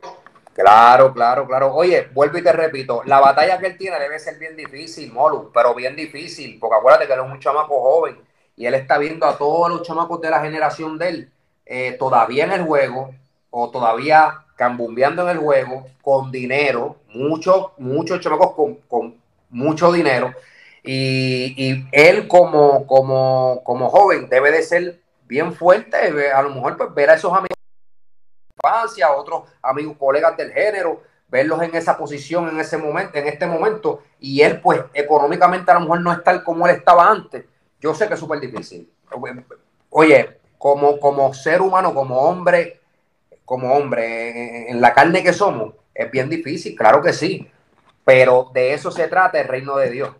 Claro, 0.54 1.12
claro, 1.12 1.46
claro. 1.46 1.74
Oye, 1.74 2.08
vuelvo 2.14 2.38
y 2.38 2.42
te 2.42 2.52
repito, 2.52 3.02
la 3.04 3.18
batalla 3.18 3.58
que 3.58 3.66
él 3.66 3.76
tiene 3.76 3.98
debe 3.98 4.18
ser 4.20 4.38
bien 4.38 4.56
difícil, 4.56 5.12
Molu, 5.12 5.50
pero 5.52 5.74
bien 5.74 5.96
difícil, 5.96 6.58
porque 6.60 6.76
acuérdate 6.76 7.06
que 7.08 7.12
él 7.12 7.20
es 7.24 7.32
un 7.32 7.40
chamaco 7.40 7.80
joven 7.80 8.16
y 8.56 8.66
él 8.66 8.74
está 8.74 8.98
viendo 8.98 9.26
a 9.26 9.36
todos 9.36 9.68
los 9.68 9.82
chamacos 9.82 10.20
de 10.20 10.30
la 10.30 10.40
generación 10.40 10.96
de 10.96 11.08
él 11.08 11.32
eh, 11.66 11.96
todavía 11.98 12.44
en 12.44 12.52
el 12.52 12.62
juego 12.62 13.10
o 13.50 13.70
todavía 13.70 14.44
cambumbeando 14.56 15.22
en 15.22 15.30
el 15.30 15.38
juego 15.38 15.86
con 16.02 16.30
dinero, 16.30 16.96
muchos, 17.08 17.70
muchos 17.78 18.20
chamacos 18.20 18.76
con, 18.88 19.16
mucho 19.50 19.92
dinero. 19.92 20.32
Y, 20.82 21.86
él 21.92 22.28
como, 22.28 22.86
como, 22.86 23.62
como 23.64 23.88
joven 23.88 24.28
debe 24.28 24.50
de 24.50 24.62
ser 24.62 25.00
bien 25.26 25.52
fuerte, 25.54 26.32
a 26.32 26.42
lo 26.42 26.50
mejor 26.50 26.76
pues 26.76 26.94
ver 26.94 27.10
a 27.10 27.14
esos 27.14 27.32
amigos 27.32 27.48
de 27.48 28.68
infancia, 28.68 29.12
otros 29.12 29.44
amigos, 29.62 29.96
colegas 29.98 30.36
del 30.36 30.52
género, 30.52 31.02
verlos 31.28 31.62
en 31.62 31.74
esa 31.74 31.96
posición 31.96 32.48
en 32.48 32.60
ese 32.60 32.76
momento, 32.76 33.18
en 33.18 33.26
este 33.26 33.46
momento, 33.46 34.02
y 34.20 34.42
él 34.42 34.60
pues 34.60 34.82
económicamente 34.92 35.70
a 35.70 35.74
lo 35.74 35.80
mejor 35.80 36.00
no 36.00 36.12
es 36.12 36.22
tal 36.22 36.44
como 36.44 36.66
él 36.66 36.76
estaba 36.76 37.10
antes. 37.10 37.44
Yo 37.80 37.94
sé 37.94 38.06
que 38.08 38.14
es 38.14 38.20
súper 38.20 38.40
difícil. 38.40 38.90
Oye, 39.90 40.40
como, 40.58 40.98
como 40.98 41.34
ser 41.34 41.60
humano, 41.60 41.92
como 41.94 42.18
hombre, 42.20 42.80
como 43.44 43.74
hombre, 43.74 44.70
en 44.70 44.80
la 44.80 44.94
carne 44.94 45.22
que 45.22 45.32
somos, 45.32 45.74
es 45.94 46.10
bien 46.10 46.28
difícil, 46.28 46.74
claro 46.76 47.02
que 47.02 47.12
sí, 47.12 47.50
pero 48.04 48.50
de 48.52 48.72
eso 48.72 48.90
se 48.90 49.08
trata 49.08 49.40
el 49.40 49.48
reino 49.48 49.76
de 49.76 49.90
Dios. 49.90 50.10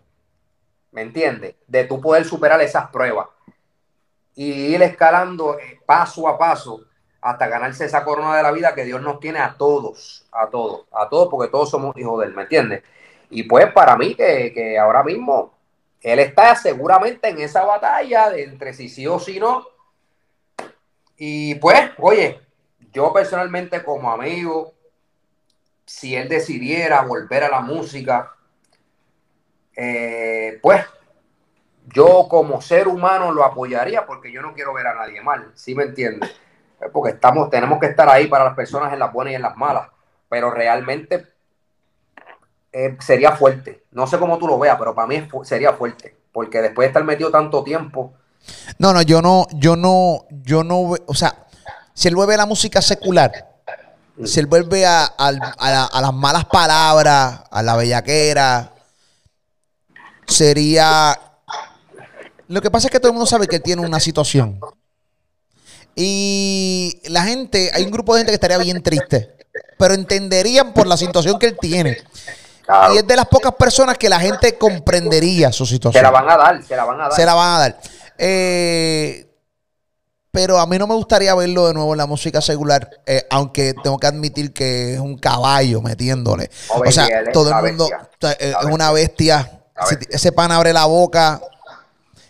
¿Me 0.93 1.03
entiendes? 1.03 1.57
De 1.67 1.85
tú 1.85 2.01
poder 2.01 2.25
superar 2.25 2.61
esas 2.61 2.89
pruebas 2.91 3.27
y 4.35 4.75
ir 4.75 4.83
escalando 4.83 5.59
eh, 5.59 5.81
paso 5.87 6.29
a 6.29 6.37
paso 6.39 6.85
hasta 7.21 7.47
ganarse 7.47 7.87
esa 7.87 8.05
corona 8.05 8.37
de 8.37 8.43
la 8.43 8.53
vida 8.53 8.75
que 8.75 8.85
Dios 8.85 9.01
nos 9.01 9.19
tiene 9.19 9.39
a 9.39 9.55
todos, 9.57 10.27
a 10.31 10.49
todos, 10.51 10.87
a 10.93 11.09
todos, 11.09 11.29
porque 11.31 11.51
todos 11.51 11.71
somos 11.71 11.97
hijos 11.97 12.21
de 12.21 12.27
Él, 12.27 12.35
¿me 12.35 12.43
entiendes? 12.43 12.83
Y 13.31 13.45
pues 13.45 13.73
para 13.73 13.97
mí 13.97 14.15
que, 14.15 14.79
ahora 14.79 15.03
mismo 15.03 15.55
Él 16.03 16.19
está 16.19 16.55
seguramente 16.55 17.31
en 17.31 17.41
esa 17.41 17.65
batalla 17.65 18.29
de 18.29 18.45
entre 18.45 18.75
si 18.75 18.91
sí 18.91 19.07
o 19.07 19.19
si 19.19 19.41
no. 19.41 19.67
Y 21.17 21.55
pues, 21.55 21.93
oye, 21.99 22.41
yo 22.93 23.11
personalmente 23.13 23.83
como 23.83 24.13
amigo, 24.13 24.75
si 25.87 26.15
Él 26.15 26.29
decidiera 26.29 27.01
volver 27.03 27.45
a 27.45 27.49
la 27.49 27.61
música, 27.61 28.35
eh, 29.75 30.59
pues 30.61 30.85
yo 31.93 32.27
como 32.29 32.61
ser 32.61 32.89
humano 32.89 33.33
lo 33.33 33.45
apoyaría 33.45 34.07
porque 34.07 34.33
yo 34.33 34.41
no 34.41 34.55
quiero 34.55 34.73
ver 34.73 34.87
a 34.87 34.95
nadie 34.95 35.21
mal, 35.21 35.51
¿sí 35.55 35.75
me 35.75 35.85
entiendes? 35.85 36.31
Eh, 36.81 36.89
porque 36.93 37.13
estamos, 37.13 37.51
tenemos 37.51 37.79
que 37.79 37.87
estar 37.87 38.09
ahí 38.09 38.27
para 38.27 38.45
las 38.45 38.55
personas 38.55 38.93
en 38.93 38.99
las 38.99 39.13
buenas 39.13 39.33
y 39.33 39.37
en 39.37 39.43
las 39.43 39.57
malas, 39.57 39.89
pero 40.29 40.51
realmente 40.51 41.27
eh, 42.73 42.97
sería 43.01 43.33
fuerte. 43.33 43.85
No 43.93 44.07
sé 44.07 44.19
cómo 44.19 44.39
tú 44.39 44.47
lo 44.47 44.59
veas, 44.59 44.77
pero 44.79 44.95
para 44.95 45.09
mí 45.09 45.29
sería 45.43 45.75
fuerte, 45.75 46.17
porque 46.33 46.63
después 46.63 46.87
de 46.87 46.89
estar 46.89 47.05
metido 47.05 47.31
tanto 47.31 47.63
tiempo. 47.63 48.15
No, 48.79 48.93
no, 48.93 49.03
yo 49.03 49.23
no, 49.23 49.47
yo 49.53 49.77
no, 49.77 50.27
yo 50.31 50.65
no, 50.65 50.95
o 51.07 51.15
sea, 51.15 51.47
si 51.93 52.09
él 52.09 52.17
vuelve 52.17 52.35
a 52.35 52.39
la 52.39 52.47
música 52.47 52.83
secular, 52.83 53.31
mm. 54.17 54.25
si 54.25 54.41
él 54.41 54.47
vuelve 54.47 54.87
a, 54.87 55.05
a 55.05 56.01
las 56.01 56.15
malas 56.15 56.47
palabras, 56.47 57.43
a 57.51 57.63
la 57.63 57.77
bellaquera, 57.77 58.73
sería 60.27 61.17
lo 62.55 62.63
que 62.63 62.71
pasa 62.71 62.87
es 62.87 62.93
que 62.93 63.01
todo 63.01 63.09
el 63.09 63.15
mundo 63.15 63.27
sabe 63.27 63.49
que 63.49 63.57
él 63.57 63.63
tiene 63.63 63.85
una 63.85 63.99
situación. 63.99 64.61
Y 65.97 67.01
la 67.07 67.25
gente, 67.25 67.73
hay 67.75 67.83
un 67.83 67.91
grupo 67.91 68.15
de 68.15 68.21
gente 68.21 68.31
que 68.31 68.37
estaría 68.37 68.59
bien 68.59 68.81
triste, 68.81 69.35
pero 69.77 69.95
entenderían 69.95 70.73
por 70.73 70.87
la 70.87 70.97
situación 70.97 71.37
que 71.41 71.47
él 71.47 71.57
tiene. 71.61 71.99
Y 72.93 72.99
es 72.99 73.07
de 73.07 73.17
las 73.17 73.27
pocas 73.27 73.55
personas 73.55 73.99
que 73.99 74.09
la 74.09 74.21
gente 74.21 74.57
comprendería 74.57 75.51
su 75.51 75.67
situación. 75.67 76.01
Se 76.01 76.03
la 76.03 76.13
van 76.13 76.31
a 76.31 76.37
dar, 76.37 76.63
se 76.63 76.77
la 76.77 76.85
van 76.85 77.01
a 77.01 77.03
dar. 77.09 77.13
Se 77.13 77.27
la 77.27 77.35
van 77.35 77.57
a 77.57 77.59
dar. 77.59 77.81
Eh, 78.19 79.27
pero 80.31 80.61
a 80.61 80.67
mí 80.67 80.79
no 80.79 80.87
me 80.87 80.95
gustaría 80.95 81.35
verlo 81.35 81.67
de 81.67 81.75
nuevo 81.75 81.93
en 81.93 81.99
la 81.99 82.07
música 82.07 82.41
secular, 82.41 82.89
eh, 83.05 83.27
aunque 83.31 83.75
tengo 83.83 83.99
que 83.99 84.07
admitir 84.07 84.53
que 84.53 84.95
es 84.95 85.01
un 85.01 85.19
caballo 85.19 85.83
metiéndole. 85.83 86.51
o 86.69 86.91
sea, 86.93 87.09
todo 87.33 87.51
el 87.51 87.65
mundo 87.65 87.89
es 88.39 88.55
una 88.71 88.93
bestia. 88.93 89.61
ese 90.09 90.31
pan 90.31 90.53
abre 90.53 90.73
la 90.73 90.87
boca, 90.87 91.41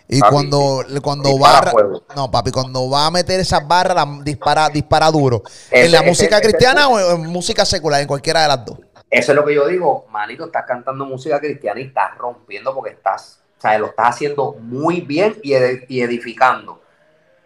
y 0.06 0.20
cuando, 0.20 0.84
cuando 1.02 1.38
va 1.38 1.72
no 2.14 2.30
papi, 2.30 2.50
cuando 2.50 2.90
va 2.90 3.06
a 3.06 3.10
meter 3.10 3.40
esas 3.40 3.66
barras, 3.66 3.94
la 3.94 4.20
dispara, 4.22 4.68
dispara 4.68 5.10
duro. 5.10 5.42
¿En 5.70 5.90
la 5.90 6.02
música 6.02 6.40
cristiana 6.40 6.88
o 6.88 7.14
en 7.14 7.26
música 7.26 7.64
secular? 7.64 8.02
En 8.02 8.06
cualquiera 8.06 8.42
de 8.42 8.48
las 8.48 8.64
dos. 8.64 8.78
Eso 9.10 9.32
es 9.32 9.36
lo 9.36 9.44
que 9.44 9.54
yo 9.54 9.66
digo, 9.66 10.06
manito, 10.10 10.46
estás 10.46 10.64
cantando 10.66 11.06
música 11.06 11.38
cristiana 11.38 11.80
y 11.80 11.84
estás 11.84 12.18
rompiendo 12.18 12.74
porque 12.74 12.90
estás, 12.90 13.40
o 13.58 13.60
sea, 13.60 13.78
lo 13.78 13.86
estás 13.86 14.08
haciendo 14.08 14.56
muy 14.60 15.00
bien 15.00 15.36
y, 15.42 15.54
edificando. 15.54 16.82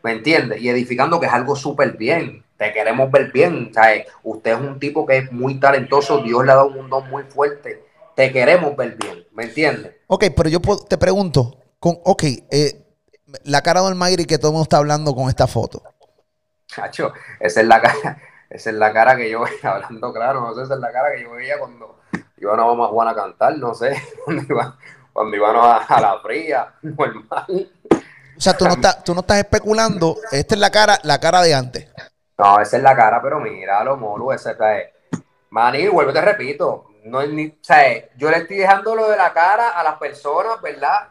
¿Me 0.03 0.13
entiendes? 0.13 0.61
Y 0.61 0.69
edificando 0.69 1.21
que 1.21 1.27
es 1.27 1.33
algo 1.33 1.55
súper 1.55 1.97
bien. 1.97 2.45
Te 2.57 2.73
queremos 2.73 3.11
ver 3.11 3.31
bien. 3.31 3.71
O 4.23 4.31
usted 4.31 4.53
es 4.53 4.59
un 4.59 4.81
tipo 4.81 5.07
que 5.07 5.19
es 5.19 5.33
muy 5.33 5.61
talentoso, 5.61 6.23
Dios 6.23 6.45
le 6.45 6.53
ha 6.53 6.57
dado 6.57 6.69
un 6.69 6.89
don 6.89 7.09
muy 7.11 7.25
fuerte. 7.25 7.85
Te 8.17 8.33
queremos 8.33 8.75
ver 8.75 8.97
bien, 8.97 9.27
¿me 9.33 9.45
entiendes? 9.45 9.93
Ok, 10.07 10.25
pero 10.35 10.49
yo 10.49 10.61
te 10.89 10.99
pregunto, 10.99 11.55
con, 11.79 11.99
ok, 12.05 12.23
eh, 12.51 12.89
la 13.45 13.63
cara 13.63 13.81
de 13.83 13.89
Almayri 13.89 14.25
que 14.25 14.39
todo 14.39 14.49
el 14.49 14.53
mundo 14.55 14.65
está 14.65 14.79
hablando 14.79 15.15
con 15.15 15.29
esta 15.29 15.47
foto. 15.47 15.83
Chacho, 16.67 17.13
esa 17.41 17.61
es 17.61 17.67
la 17.67 17.81
cara, 17.81 18.19
esa 18.51 18.71
es 18.71 18.77
la 18.77 18.93
cara 18.93 19.17
que 19.17 19.31
yo 19.31 19.41
veía 19.41 19.59
hablando 19.71 20.13
claro, 20.13 20.41
no 20.41 20.55
sé, 20.55 20.63
esa 20.63 20.75
es 20.75 20.81
la 20.81 20.93
cara 20.93 21.13
que 21.15 21.23
yo 21.23 21.33
veía 21.33 21.59
cuando 21.59 22.01
iban 22.37 22.61
a 22.61 22.65
Juan 22.65 23.09
a 23.09 23.15
cantar, 23.15 23.57
no 23.59 23.75
sé, 23.75 24.01
cuando 24.25 25.37
iban, 25.37 25.57
a, 25.57 26.01
la 26.01 26.21
fría, 26.23 26.75
normal. 26.83 27.71
O 28.37 28.41
sea, 28.41 28.57
tú 28.57 28.67
no, 28.67 28.73
estás, 28.73 29.03
tú 29.03 29.15
no 29.15 29.21
estás 29.21 29.39
especulando, 29.39 30.17
esta 30.31 30.55
es 30.55 30.61
la 30.61 30.71
cara, 30.71 30.99
la 31.03 31.19
cara 31.19 31.43
de 31.43 31.55
antes. 31.55 31.89
No, 32.37 32.61
esa 32.61 32.77
es 32.77 32.83
la 32.85 32.95
cara, 32.95 33.21
pero 33.21 33.41
míralo, 33.41 33.97
Molu, 33.97 34.31
esa 34.31 34.53
es. 34.53 34.91
Maní, 35.51 35.89
vuelvo 35.89 36.13
te 36.13 36.21
repito, 36.21 36.87
no 37.05 37.21
es 37.21 37.31
ni, 37.31 37.47
o 37.47 37.57
sea, 37.63 37.85
yo 38.17 38.31
le 38.31 38.37
estoy 38.37 38.59
dejando 38.59 38.95
lo 38.95 39.09
de 39.11 39.17
la 39.17 39.33
cara 39.33 39.71
a 39.71 39.83
las 39.83 39.99
personas, 39.99 40.61
¿verdad? 40.61 41.09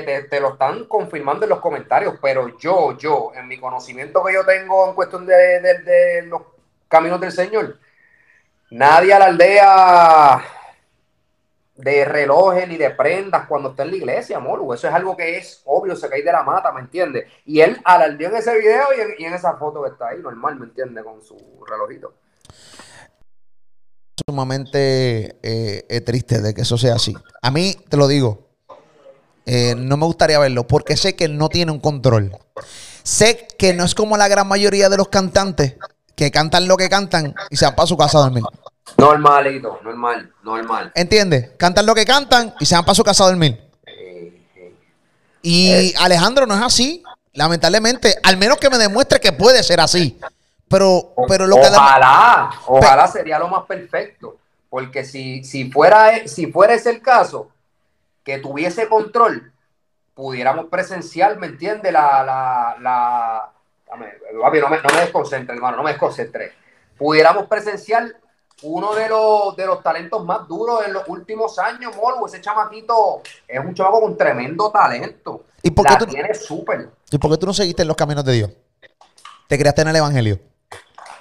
Que 0.00 0.22
te, 0.22 0.40
lo 0.40 0.54
están 0.54 0.86
confirmando 0.86 1.44
en 1.44 1.50
los 1.50 1.60
comentarios, 1.60 2.14
pero 2.22 2.56
yo, 2.58 2.96
yo, 2.96 3.32
en 3.34 3.46
mi 3.46 3.58
conocimiento 3.58 4.24
que 4.24 4.32
yo 4.32 4.44
tengo 4.44 4.88
en 4.88 4.94
cuestión 4.94 5.26
de, 5.26 6.24
los 6.26 6.42
caminos 6.88 7.20
del 7.20 7.30
Señor, 7.30 7.78
nadie 8.70 9.12
a 9.12 9.24
aldea 9.24 10.44
de 11.76 12.04
relojes 12.06 12.66
ni 12.68 12.78
de 12.78 12.90
prendas 12.90 13.46
cuando 13.46 13.70
está 13.70 13.82
en 13.82 13.90
la 13.90 13.96
iglesia, 13.96 14.38
amor. 14.38 14.62
Eso 14.74 14.88
es 14.88 14.94
algo 14.94 15.14
que 15.14 15.36
es 15.36 15.60
obvio, 15.66 15.94
se 15.94 16.08
cae 16.08 16.22
de 16.22 16.32
la 16.32 16.42
mata, 16.42 16.72
¿me 16.72 16.80
entiendes? 16.80 17.30
Y 17.44 17.60
él 17.60 17.78
alardeó 17.84 18.30
en 18.30 18.36
ese 18.36 18.58
video 18.58 18.84
y 19.18 19.24
en, 19.24 19.34
esa 19.34 19.58
foto 19.58 19.82
que 19.82 19.90
está 19.90 20.08
ahí, 20.08 20.20
normal, 20.20 20.58
¿me 20.58 20.66
entiendes? 20.66 21.04
Con 21.04 21.22
su 21.22 21.36
relojito. 21.68 22.14
Sumamente 24.26 25.38
eh, 25.42 26.00
triste 26.00 26.40
de 26.40 26.54
que 26.54 26.62
eso 26.62 26.78
sea 26.78 26.94
así. 26.94 27.14
A 27.42 27.50
mí, 27.50 27.74
te 27.88 27.96
lo 27.96 28.06
digo, 28.08 28.51
eh, 29.46 29.74
no 29.76 29.96
me 29.96 30.06
gustaría 30.06 30.38
verlo 30.38 30.66
porque 30.66 30.96
sé 30.96 31.16
que 31.16 31.28
no 31.28 31.48
tiene 31.48 31.72
un 31.72 31.80
control. 31.80 32.36
Sé 33.02 33.48
que 33.58 33.74
no 33.74 33.84
es 33.84 33.94
como 33.94 34.16
la 34.16 34.28
gran 34.28 34.46
mayoría 34.46 34.88
de 34.88 34.96
los 34.96 35.08
cantantes 35.08 35.74
que 36.14 36.30
cantan 36.30 36.68
lo 36.68 36.76
que 36.76 36.88
cantan 36.88 37.34
y 37.50 37.56
se 37.56 37.64
van 37.64 37.74
para 37.74 37.86
su 37.86 37.96
casa 37.96 38.18
a 38.18 38.22
dormir. 38.22 38.44
Normalito, 38.96 39.80
normal, 39.82 40.30
normal. 40.42 40.92
¿Entiendes? 40.94 41.50
Cantan 41.56 41.86
lo 41.86 41.94
que 41.94 42.04
cantan 42.04 42.54
y 42.60 42.66
se 42.66 42.74
van 42.74 42.84
para 42.84 42.94
su 42.94 43.02
casa 43.02 43.24
a 43.24 43.28
dormir. 43.28 43.60
Y 45.42 45.92
Alejandro 45.98 46.46
no 46.46 46.54
es 46.54 46.62
así, 46.62 47.02
lamentablemente. 47.32 48.16
Al 48.22 48.36
menos 48.36 48.58
que 48.58 48.70
me 48.70 48.78
demuestre 48.78 49.18
que 49.18 49.32
puede 49.32 49.62
ser 49.62 49.80
así. 49.80 50.18
pero, 50.68 51.14
pero 51.26 51.46
lo 51.46 51.56
ojalá, 51.56 52.50
ojalá 52.66 53.08
sería 53.08 53.38
lo 53.38 53.48
más 53.48 53.64
perfecto. 53.66 54.36
Porque 54.70 55.04
si, 55.04 55.44
si, 55.44 55.70
fuera, 55.70 56.26
si 56.26 56.46
fuera 56.46 56.74
ese 56.74 56.90
el 56.90 57.02
caso, 57.02 57.48
que 58.24 58.38
tuviese 58.38 58.88
control, 58.88 59.52
pudiéramos 60.14 60.66
presenciar, 60.66 61.38
¿me 61.38 61.46
entiende? 61.46 61.92
La, 61.92 62.22
la, 62.24 62.76
la, 62.80 63.52
no 63.90 63.96
me, 64.50 64.60
no 64.60 64.70
me 64.70 65.00
desconcentre, 65.00 65.54
hermano, 65.54 65.78
no 65.78 65.82
me 65.82 65.90
desconcentre. 65.90 66.52
Pudiéramos 66.96 67.46
presenciar 67.46 68.14
uno 68.62 68.94
de 68.94 69.08
los, 69.08 69.56
de 69.56 69.66
los 69.66 69.82
talentos 69.82 70.24
más 70.24 70.46
duros 70.46 70.86
en 70.86 70.92
los 70.92 71.02
últimos 71.08 71.58
años, 71.58 71.94
Molu. 71.96 72.26
Ese 72.26 72.40
chamaquito 72.40 73.22
es 73.46 73.60
un 73.60 73.74
chamaco 73.74 74.00
con 74.00 74.16
tremendo 74.16 74.70
talento. 74.70 75.44
¿Y 75.62 75.70
por 75.70 75.86
qué 75.86 75.96
tú, 75.96 76.06
tiene 76.06 76.34
súper. 76.34 76.90
¿Y 77.10 77.18
por 77.18 77.30
qué 77.30 77.38
tú 77.38 77.46
no 77.46 77.52
seguiste 77.52 77.82
en 77.82 77.88
los 77.88 77.96
caminos 77.96 78.24
de 78.24 78.32
Dios? 78.32 78.50
¿Te 79.48 79.58
creaste 79.58 79.82
en 79.82 79.88
el 79.88 79.96
Evangelio? 79.96 80.38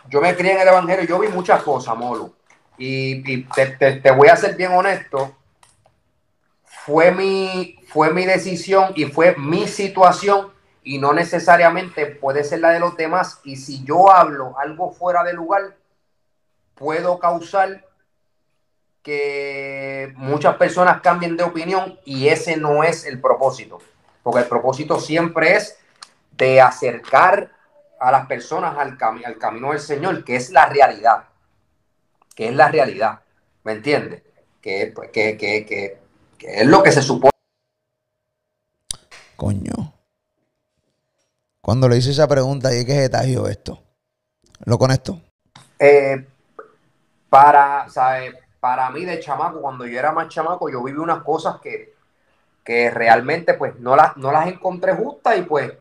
Yo 0.09 0.21
me 0.21 0.35
crié 0.35 0.53
en 0.53 0.61
el 0.61 0.67
Evangelio. 0.67 1.05
Yo 1.05 1.19
vi 1.19 1.27
muchas 1.27 1.61
cosas, 1.63 1.95
Molu. 1.97 2.33
Y, 2.77 3.43
te, 3.43 4.11
voy 4.11 4.29
a 4.29 4.35
ser 4.35 4.55
bien 4.55 4.71
honesto. 4.71 5.35
Fue 6.85 7.11
mi, 7.11 7.79
fue 7.87 8.13
mi 8.13 8.25
decisión 8.25 8.93
y 8.95 9.05
fue 9.05 9.35
mi 9.37 9.67
situación 9.67 10.51
y 10.83 10.97
no 10.97 11.13
necesariamente 11.13 12.05
puede 12.07 12.43
ser 12.43 12.59
la 12.59 12.71
de 12.71 12.79
los 12.79 12.97
demás. 12.97 13.39
Y 13.43 13.57
si 13.57 13.83
yo 13.83 14.11
hablo 14.11 14.57
algo 14.57 14.91
fuera 14.91 15.23
de 15.23 15.33
lugar, 15.33 15.75
puedo 16.75 17.19
causar 17.19 17.85
que 19.03 20.13
muchas 20.15 20.55
personas 20.57 21.01
cambien 21.01 21.37
de 21.37 21.43
opinión 21.43 21.99
y 22.05 22.27
ese 22.27 22.57
no 22.57 22.83
es 22.83 23.05
el 23.05 23.19
propósito, 23.19 23.79
porque 24.23 24.41
el 24.41 24.47
propósito 24.47 24.99
siempre 24.99 25.55
es 25.55 25.77
de 26.31 26.61
acercar 26.61 27.51
a 27.99 28.11
las 28.11 28.25
personas 28.25 28.77
al, 28.77 28.97
al 29.25 29.37
camino 29.37 29.71
del 29.71 29.79
Señor, 29.79 30.23
que 30.23 30.35
es 30.35 30.51
la 30.51 30.65
realidad, 30.67 31.25
que 32.35 32.47
es 32.47 32.55
la 32.55 32.69
realidad, 32.69 33.21
¿me 33.63 33.73
entiendes? 33.73 34.23
Que, 34.61 34.93
que, 35.11 35.37
que, 35.37 35.65
que, 35.65 36.00
es 36.41 36.67
lo 36.67 36.83
que 36.83 36.91
se 36.91 37.01
supone. 37.01 37.31
Coño. 39.35 39.93
Cuando 41.61 41.87
le 41.87 41.97
hice 41.97 42.11
esa 42.11 42.27
pregunta, 42.27 42.75
¿y 42.75 42.85
qué 42.85 43.05
es 43.05 43.11
esto? 43.49 43.81
¿Lo 44.65 44.77
conecto? 44.77 45.21
Eh, 45.79 46.27
para, 47.29 47.87
¿sabes? 47.89 48.35
Para 48.59 48.89
mí 48.89 49.05
de 49.05 49.19
chamaco, 49.19 49.61
cuando 49.61 49.85
yo 49.85 49.97
era 49.97 50.11
más 50.11 50.27
chamaco, 50.27 50.69
yo 50.69 50.83
viví 50.83 50.97
unas 50.97 51.23
cosas 51.23 51.59
que, 51.61 51.93
realmente 52.65 53.55
pues 53.55 53.77
no 53.79 53.97
las, 53.97 54.15
no 54.15 54.31
las 54.31 54.47
encontré 54.47 54.95
justas 54.95 55.37
y 55.37 55.41
pues 55.41 55.73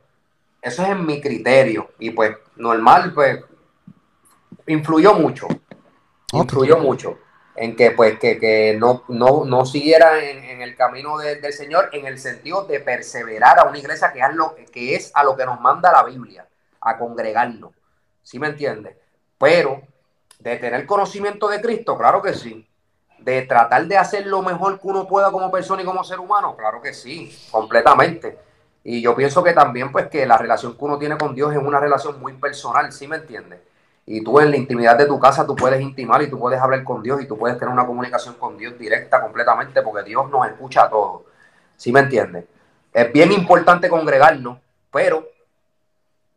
eso 0.61 0.83
es 0.83 0.89
en 0.89 1.07
mi 1.07 1.21
criterio 1.21 1.93
y 2.01 2.11
pues 2.11 2.37
normal 2.57 3.13
pues 3.15 3.45
influyó 4.67 5.15
mucho, 5.15 5.47
influyó 6.33 6.79
mucho 6.79 7.17
en 7.61 7.77
que 7.77 7.91
pues 7.91 8.19
que, 8.19 8.75
no, 8.79 9.05
no, 9.09 9.67
siguiera 9.67 10.19
en, 10.25 10.63
el 10.63 10.75
camino 10.75 11.19
del 11.19 11.53
Señor 11.53 11.91
en 11.93 12.07
el 12.07 12.19
sentido 12.19 12.65
de 12.65 12.81
perseverar 12.81 13.59
a 13.59 13.65
una 13.65 13.79
iglesia 13.79 14.11
que 14.15 14.21
es, 14.21 14.35
lo, 14.35 14.55
que 14.55 14.95
es 14.95 15.11
a 15.13 15.23
lo 15.23 15.37
que 15.37 15.45
nos 15.45 15.61
manda 15.61 15.93
la 15.93 16.03
Biblia, 16.05 16.49
a 16.81 16.97
congregarnos, 16.97 17.73
¿sí 18.23 18.39
me 18.39 18.47
entiendes? 18.47 18.97
Pero 19.37 19.83
de 20.39 20.57
tener 20.57 20.87
conocimiento 20.87 21.49
de 21.49 21.61
Cristo, 21.61 21.99
claro 21.99 22.23
que 22.23 22.33
sí. 22.33 22.67
De 23.19 23.43
tratar 23.43 23.85
de 23.87 23.99
hacer 23.99 24.27
lo 24.27 24.41
mejor 24.41 24.81
que 24.81 24.87
uno 24.87 25.07
pueda 25.07 25.31
como 25.31 25.51
persona 25.51 25.83
y 25.83 25.85
como 25.85 26.03
ser 26.03 26.19
humano, 26.19 26.57
claro 26.57 26.81
que 26.81 26.95
sí, 26.95 27.31
completamente. 27.51 28.39
Y 28.85 29.03
yo 29.03 29.15
pienso 29.15 29.45
que 29.45 29.53
también, 29.53 29.93
pues, 29.93 30.09
que 30.09 30.25
la 30.25 30.39
relación 30.39 30.79
que 30.79 30.85
uno 30.87 30.99
tiene 30.99 31.19
con 31.19 31.35
Dios 31.35 31.53
es 31.53 31.59
una 31.59 31.79
relación 31.79 32.19
muy 32.21 32.33
personal, 32.33 32.91
¿sí 32.91 33.07
me 33.07 33.17
entiendes? 33.17 33.61
Y 34.11 34.25
tú 34.25 34.41
en 34.41 34.51
la 34.51 34.57
intimidad 34.57 34.99
de 34.99 35.07
tu 35.07 35.19
casa, 35.21 35.47
tú 35.47 35.55
puedes 35.55 35.81
intimar 35.81 36.21
y 36.23 36.29
tú 36.29 36.39
puedes 36.39 36.61
hablar 36.61 36.83
con 36.83 37.03
Dios 37.03 37.23
y 37.23 37.27
tú 37.27 37.39
puedes 37.39 37.59
tener 37.59 37.73
una 37.73 37.87
comunicación 37.87 38.35
con 38.35 38.59
Dios 38.59 38.79
directa 38.79 39.21
completamente 39.21 39.83
porque 39.83 40.03
Dios 40.03 40.29
nos 40.31 40.47
escucha 40.47 40.85
a 40.85 40.91
todos. 40.91 41.23
¿Sí 41.77 41.93
me 41.93 42.01
entiendes? 42.01 42.45
Es 42.93 43.13
bien 43.13 43.31
importante 43.31 43.89
congregarnos, 43.89 44.59
pero 44.91 45.29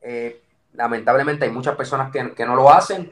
eh, 0.02 0.42
lamentablemente 0.74 1.46
hay 1.46 1.52
muchas 1.52 1.76
personas 1.76 2.12
que, 2.12 2.34
que 2.34 2.46
no 2.46 2.56
lo 2.56 2.70
hacen 2.72 3.12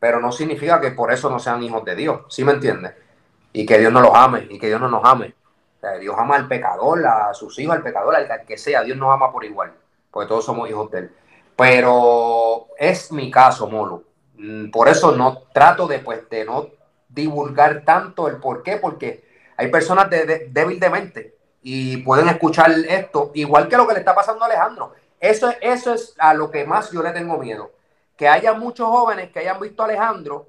pero 0.00 0.20
no 0.20 0.30
significa 0.32 0.80
que 0.80 0.92
por 0.92 1.12
eso 1.12 1.28
no 1.28 1.38
sean 1.38 1.62
hijos 1.62 1.84
de 1.84 1.96
Dios, 1.96 2.20
¿sí 2.28 2.44
me 2.44 2.52
entiendes? 2.52 2.94
Y 3.52 3.66
que 3.66 3.78
Dios 3.78 3.92
no 3.92 4.00
los 4.00 4.14
ame 4.14 4.46
y 4.48 4.58
que 4.58 4.68
Dios 4.68 4.80
no 4.80 4.88
nos 4.88 5.04
ame. 5.04 5.34
Dios 6.00 6.14
ama 6.18 6.36
al 6.36 6.48
pecador, 6.48 7.04
a 7.06 7.32
sus 7.34 7.58
hijos, 7.58 7.76
al 7.76 7.82
pecador, 7.82 8.14
al 8.14 8.44
que 8.44 8.58
sea, 8.58 8.82
Dios 8.82 8.96
nos 8.96 9.12
ama 9.12 9.32
por 9.32 9.44
igual, 9.44 9.72
porque 10.10 10.28
todos 10.28 10.44
somos 10.44 10.68
hijos 10.68 10.90
de 10.90 10.98
Él. 10.98 11.12
Pero 11.58 12.68
es 12.78 13.12
mi 13.12 13.30
caso, 13.30 13.68
Molo. 13.68 14.04
Mm, 14.36 14.70
por 14.70 14.88
eso 14.88 15.12
no 15.12 15.42
trato 15.52 15.86
de, 15.86 15.98
pues, 15.98 16.28
de 16.30 16.44
no 16.44 16.68
divulgar 17.08 17.82
tanto 17.84 18.28
el 18.28 18.36
por 18.36 18.62
qué, 18.62 18.76
porque 18.76 19.28
hay 19.56 19.68
personas 19.68 20.08
de, 20.08 20.48
débil 20.50 20.78
de 20.78 20.88
mente 20.88 21.34
y 21.62 21.96
pueden 21.98 22.28
escuchar 22.28 22.70
esto, 22.88 23.32
igual 23.34 23.68
que 23.68 23.76
lo 23.76 23.86
que 23.86 23.94
le 23.94 23.98
está 23.98 24.14
pasando 24.14 24.44
a 24.44 24.46
Alejandro. 24.46 24.94
Eso, 25.18 25.52
eso 25.60 25.92
es 25.92 26.14
a 26.18 26.32
lo 26.32 26.50
que 26.50 26.64
más 26.64 26.92
yo 26.92 27.02
le 27.02 27.10
tengo 27.10 27.36
miedo 27.38 27.72
que 28.18 28.28
haya 28.28 28.52
muchos 28.52 28.88
jóvenes 28.88 29.30
que 29.30 29.38
hayan 29.38 29.60
visto 29.60 29.80
a 29.80 29.86
Alejandro 29.86 30.48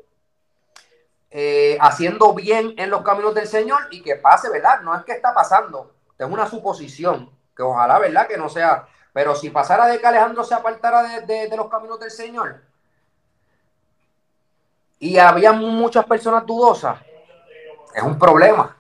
eh, 1.29 1.77
haciendo 1.79 2.33
bien 2.33 2.73
en 2.77 2.89
los 2.89 3.03
caminos 3.03 3.35
del 3.35 3.47
Señor 3.47 3.81
y 3.91 4.01
que 4.01 4.15
pase, 4.15 4.49
¿verdad? 4.49 4.81
No 4.81 4.95
es 4.95 5.03
que 5.03 5.11
está 5.11 5.35
pasando, 5.35 5.93
es 6.17 6.27
una 6.27 6.47
suposición, 6.47 7.29
que 7.55 7.61
ojalá, 7.61 7.99
¿verdad? 7.99 8.27
Que 8.27 8.37
no 8.37 8.49
sea, 8.49 8.87
pero 9.13 9.35
si 9.35 9.49
pasara 9.49 9.87
de 9.87 9.99
que 9.99 10.07
Alejandro 10.07 10.43
se 10.43 10.53
apartara 10.53 11.21
de, 11.21 11.49
los 11.55 11.69
caminos 11.69 11.99
del 11.99 12.11
Señor 12.11 12.61
y 14.99 15.17
había 15.17 15.51
muchas 15.51 16.05
personas 16.05 16.45
dudosas, 16.45 16.99
es 17.95 18.03
un 18.03 18.17
problema, 18.19 18.77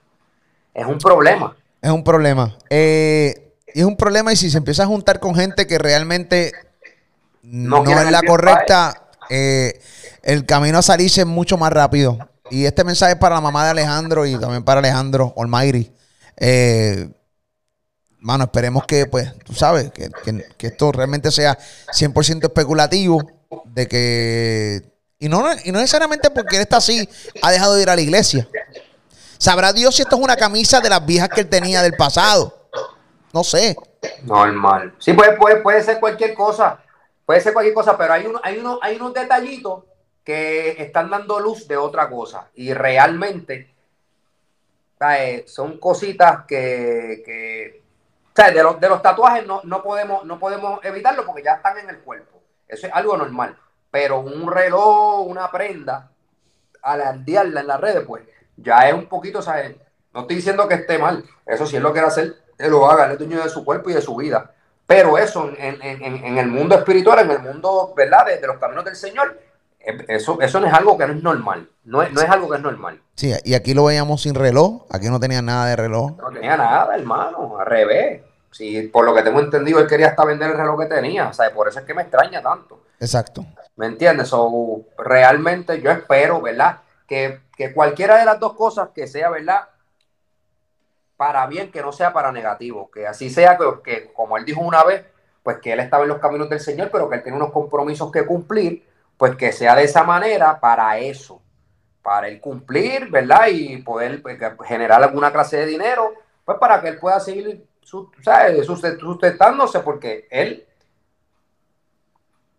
es 0.73 0.85
un 0.85 0.97
problema. 0.97 1.55
Es 1.81 1.91
un 1.91 2.03
problema. 2.03 2.57
Eh, 2.69 3.53
es 3.67 3.85
un 3.85 3.95
problema 3.95 4.33
y 4.33 4.35
si 4.35 4.49
se 4.49 4.57
empieza 4.57 4.83
a 4.83 4.87
juntar 4.87 5.19
con 5.19 5.35
gente 5.35 5.65
que 5.65 5.77
realmente 5.77 6.51
no, 7.41 7.83
es 7.83 8.11
la 8.11 8.21
correcta, 8.21 9.09
eh, 9.29 9.81
el 10.23 10.45
camino 10.45 10.77
a 10.77 10.81
salirse 10.81 11.21
es 11.21 11.27
mucho 11.27 11.57
más 11.57 11.71
rápido. 11.71 12.17
Y 12.51 12.65
este 12.65 12.83
mensaje 12.83 13.13
es 13.13 13.19
para 13.19 13.35
la 13.35 13.41
mamá 13.41 13.63
de 13.63 13.71
Alejandro 13.71 14.25
y 14.25 14.37
también 14.37 14.63
para 14.63 14.79
Alejandro 14.79 15.33
Olmairi. 15.35 15.93
Eh, 16.37 17.09
mano, 18.19 18.45
esperemos 18.45 18.85
que, 18.85 19.05
pues, 19.05 19.33
tú 19.43 19.53
sabes, 19.53 19.91
que, 19.91 20.09
esto 20.59 20.91
realmente 20.91 21.31
sea 21.31 21.57
100% 21.57 22.43
especulativo, 22.43 23.21
de 23.65 23.87
que... 23.87 24.81
Y 25.19 25.27
no, 25.27 25.45
y 25.65 25.71
no 25.71 25.79
necesariamente 25.79 26.29
porque 26.29 26.55
él 26.55 26.61
está 26.61 26.77
así, 26.77 27.07
ha 27.41 27.51
dejado 27.51 27.75
de 27.75 27.81
ir 27.81 27.89
a 27.89 27.95
la 27.95 28.01
iglesia. 28.01 28.47
Sabrá 29.37 29.73
Dios 29.73 29.95
si 29.95 30.01
esto 30.01 30.15
es 30.15 30.21
una 30.21 30.37
camisa 30.37 30.79
de 30.79 30.89
las 30.89 31.05
viejas 31.05 31.29
que 31.29 31.41
él 31.41 31.49
tenía 31.49 31.81
del 31.81 31.93
pasado. 31.93 32.69
No 33.33 33.43
sé. 33.43 33.75
Normal. 34.23 34.95
Sí, 34.97 35.13
puede, 35.13 35.35
puede, 35.35 35.57
puede 35.57 35.83
ser 35.83 35.99
cualquier 35.99 36.33
cosa. 36.33 36.79
Puede 37.25 37.41
ser 37.41 37.53
cualquier 37.53 37.75
cosa, 37.75 37.97
pero 37.97 38.13
hay, 38.13 38.25
uno, 38.25 38.39
hay, 38.43 38.57
uno, 38.57 38.79
hay 38.81 38.95
unos 38.95 39.13
detallitos 39.13 39.83
que 40.23 40.81
están 40.81 41.09
dando 41.09 41.39
luz 41.39 41.67
de 41.67 41.75
otra 41.75 42.09
cosa. 42.09 42.47
Y 42.55 42.73
realmente 42.73 43.73
son 45.45 45.77
cositas 45.77 46.45
que, 46.45 47.81
de, 48.47 48.63
los, 48.63 48.79
de 48.79 48.89
los 48.89 49.01
tatuajes 49.01 49.45
no, 49.45 49.61
no, 49.63 49.83
podemos, 49.83 50.25
no 50.25 50.39
podemos 50.39 50.79
evitarlo 50.83 51.25
porque 51.25 51.43
ya 51.43 51.53
están 51.53 51.77
en 51.77 51.89
el 51.89 51.99
cuerpo. 51.99 52.41
Eso 52.67 52.87
es 52.87 52.93
algo 52.93 53.17
normal. 53.17 53.57
Pero 53.91 54.19
un 54.19 54.51
reloj, 54.51 55.25
una 55.27 55.49
prenda, 55.51 56.11
al 56.81 57.25
diarla 57.25 57.61
en 57.61 57.67
las 57.67 57.79
redes, 57.79 58.03
pues 58.05 58.23
ya 58.55 58.87
es 58.87 58.93
un 58.93 59.07
poquito, 59.07 59.41
¿sabes? 59.41 59.75
No 60.13 60.21
estoy 60.21 60.37
diciendo 60.37 60.67
que 60.67 60.75
esté 60.75 60.97
mal. 60.97 61.23
Eso 61.45 61.65
sí 61.65 61.75
es 61.75 61.81
lo 61.81 61.89
que 61.89 61.93
quiere 61.93 62.07
hacer, 62.07 62.35
él 62.57 62.71
lo 62.71 62.89
haga, 62.89 63.05
él 63.05 63.13
es 63.13 63.19
dueño 63.19 63.41
de 63.41 63.49
su 63.49 63.63
cuerpo 63.63 63.89
y 63.89 63.93
de 63.93 64.01
su 64.01 64.15
vida. 64.15 64.53
Pero 64.85 65.17
eso 65.17 65.51
en, 65.55 66.37
el 66.37 66.47
mundo 66.47 66.75
espiritual, 66.75 67.19
en 67.19 67.31
el 67.31 67.39
mundo, 67.39 67.93
¿verdad? 67.95 68.25
De, 68.25 68.45
los 68.45 68.57
caminos 68.57 68.85
del 68.85 68.95
Señor, 68.95 69.39
eh, 69.79 70.05
eso, 70.07 70.41
eso 70.41 70.59
no 70.59 70.67
es 70.67 70.73
algo 70.73 70.97
que 70.97 71.05
no 71.05 71.13
es 71.13 71.23
normal. 71.23 71.69
No 71.83 72.01
es, 72.01 72.11
no 72.11 72.21
es 72.21 72.29
algo 72.29 72.49
que 72.49 72.57
es 72.57 72.61
normal. 72.63 72.99
Sí, 73.15 73.31
y 73.43 73.53
aquí 73.53 73.73
lo 73.73 73.85
veíamos 73.85 74.23
sin 74.23 74.33
reloj. 74.33 74.85
Aquí 74.89 75.07
no 75.09 75.19
tenía 75.19 75.41
nada 75.41 75.67
de 75.67 75.75
reloj. 75.75 76.17
No 76.17 76.31
tenía 76.31 76.57
nada, 76.57 76.95
hermano. 76.95 77.59
Al 77.59 77.65
revés. 77.67 78.21
Sí, 78.51 78.81
por 78.87 79.05
lo 79.05 79.13
que 79.13 79.21
tengo 79.21 79.39
entendido, 79.39 79.79
él 79.79 79.87
quería 79.87 80.07
hasta 80.07 80.25
vender 80.25 80.51
el 80.51 80.57
reloj 80.57 80.79
que 80.81 80.87
tenía. 80.87 81.27
O 81.27 81.33
sea, 81.33 81.53
por 81.53 81.67
eso 81.67 81.79
es 81.79 81.85
que 81.85 81.93
me 81.93 82.01
extraña 82.01 82.41
tanto. 82.41 82.81
Exacto. 82.99 83.45
¿Me 83.75 83.85
entiendes? 83.85 84.29
O 84.33 84.85
realmente 84.97 85.79
yo 85.81 85.91
espero, 85.91 86.41
¿verdad? 86.41 86.79
Que, 87.07 87.41
que 87.55 87.73
cualquiera 87.73 88.17
de 88.17 88.25
las 88.25 88.39
dos 88.39 88.53
cosas 88.53 88.89
que 88.93 89.07
sea, 89.07 89.29
¿verdad? 89.29 89.69
para 91.19 91.45
bien, 91.47 91.69
que 91.69 91.81
no 91.81 91.91
sea 91.91 92.13
para 92.13 92.31
negativo, 92.31 92.89
que 92.89 93.05
así 93.05 93.29
sea 93.29 93.57
que, 93.83 94.13
como 94.13 94.37
él 94.37 94.45
dijo 94.45 94.61
una 94.61 94.85
vez, 94.85 95.03
pues 95.43 95.57
que 95.57 95.73
él 95.73 95.81
estaba 95.81 96.03
en 96.03 96.09
los 96.11 96.19
caminos 96.19 96.49
del 96.49 96.61
Señor, 96.61 96.89
pero 96.89 97.09
que 97.09 97.17
él 97.17 97.23
tiene 97.23 97.35
unos 97.35 97.51
compromisos 97.51 98.09
que 98.09 98.25
cumplir, 98.25 98.87
pues 99.17 99.35
que 99.35 99.51
sea 99.51 99.75
de 99.75 99.83
esa 99.83 100.05
manera 100.05 100.61
para 100.61 100.97
eso, 100.97 101.41
para 102.01 102.29
él 102.29 102.39
cumplir, 102.39 103.11
¿verdad? 103.11 103.47
Y 103.51 103.81
poder 103.81 104.21
pues, 104.21 104.39
generar 104.65 105.03
alguna 105.03 105.33
clase 105.33 105.57
de 105.57 105.65
dinero, 105.65 106.13
pues 106.45 106.57
para 106.57 106.79
que 106.79 106.87
él 106.87 106.97
pueda 106.97 107.19
seguir 107.19 107.67
sustentándose, 107.89 109.79
porque 109.79 110.27
él 110.29 110.65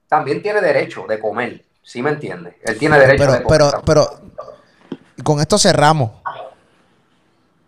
también 0.08 0.42
tiene 0.42 0.60
derecho 0.60 1.06
de 1.08 1.18
comer. 1.20 1.64
¿Sí 1.82 2.02
me 2.02 2.10
entiende? 2.10 2.58
Él 2.62 2.78
tiene 2.78 2.98
derecho 2.98 3.24
pero, 3.24 3.32
de 3.32 3.44
pero, 3.46 3.82
pero, 3.84 4.20
con 5.24 5.40
esto 5.40 5.58
cerramos. 5.58 6.10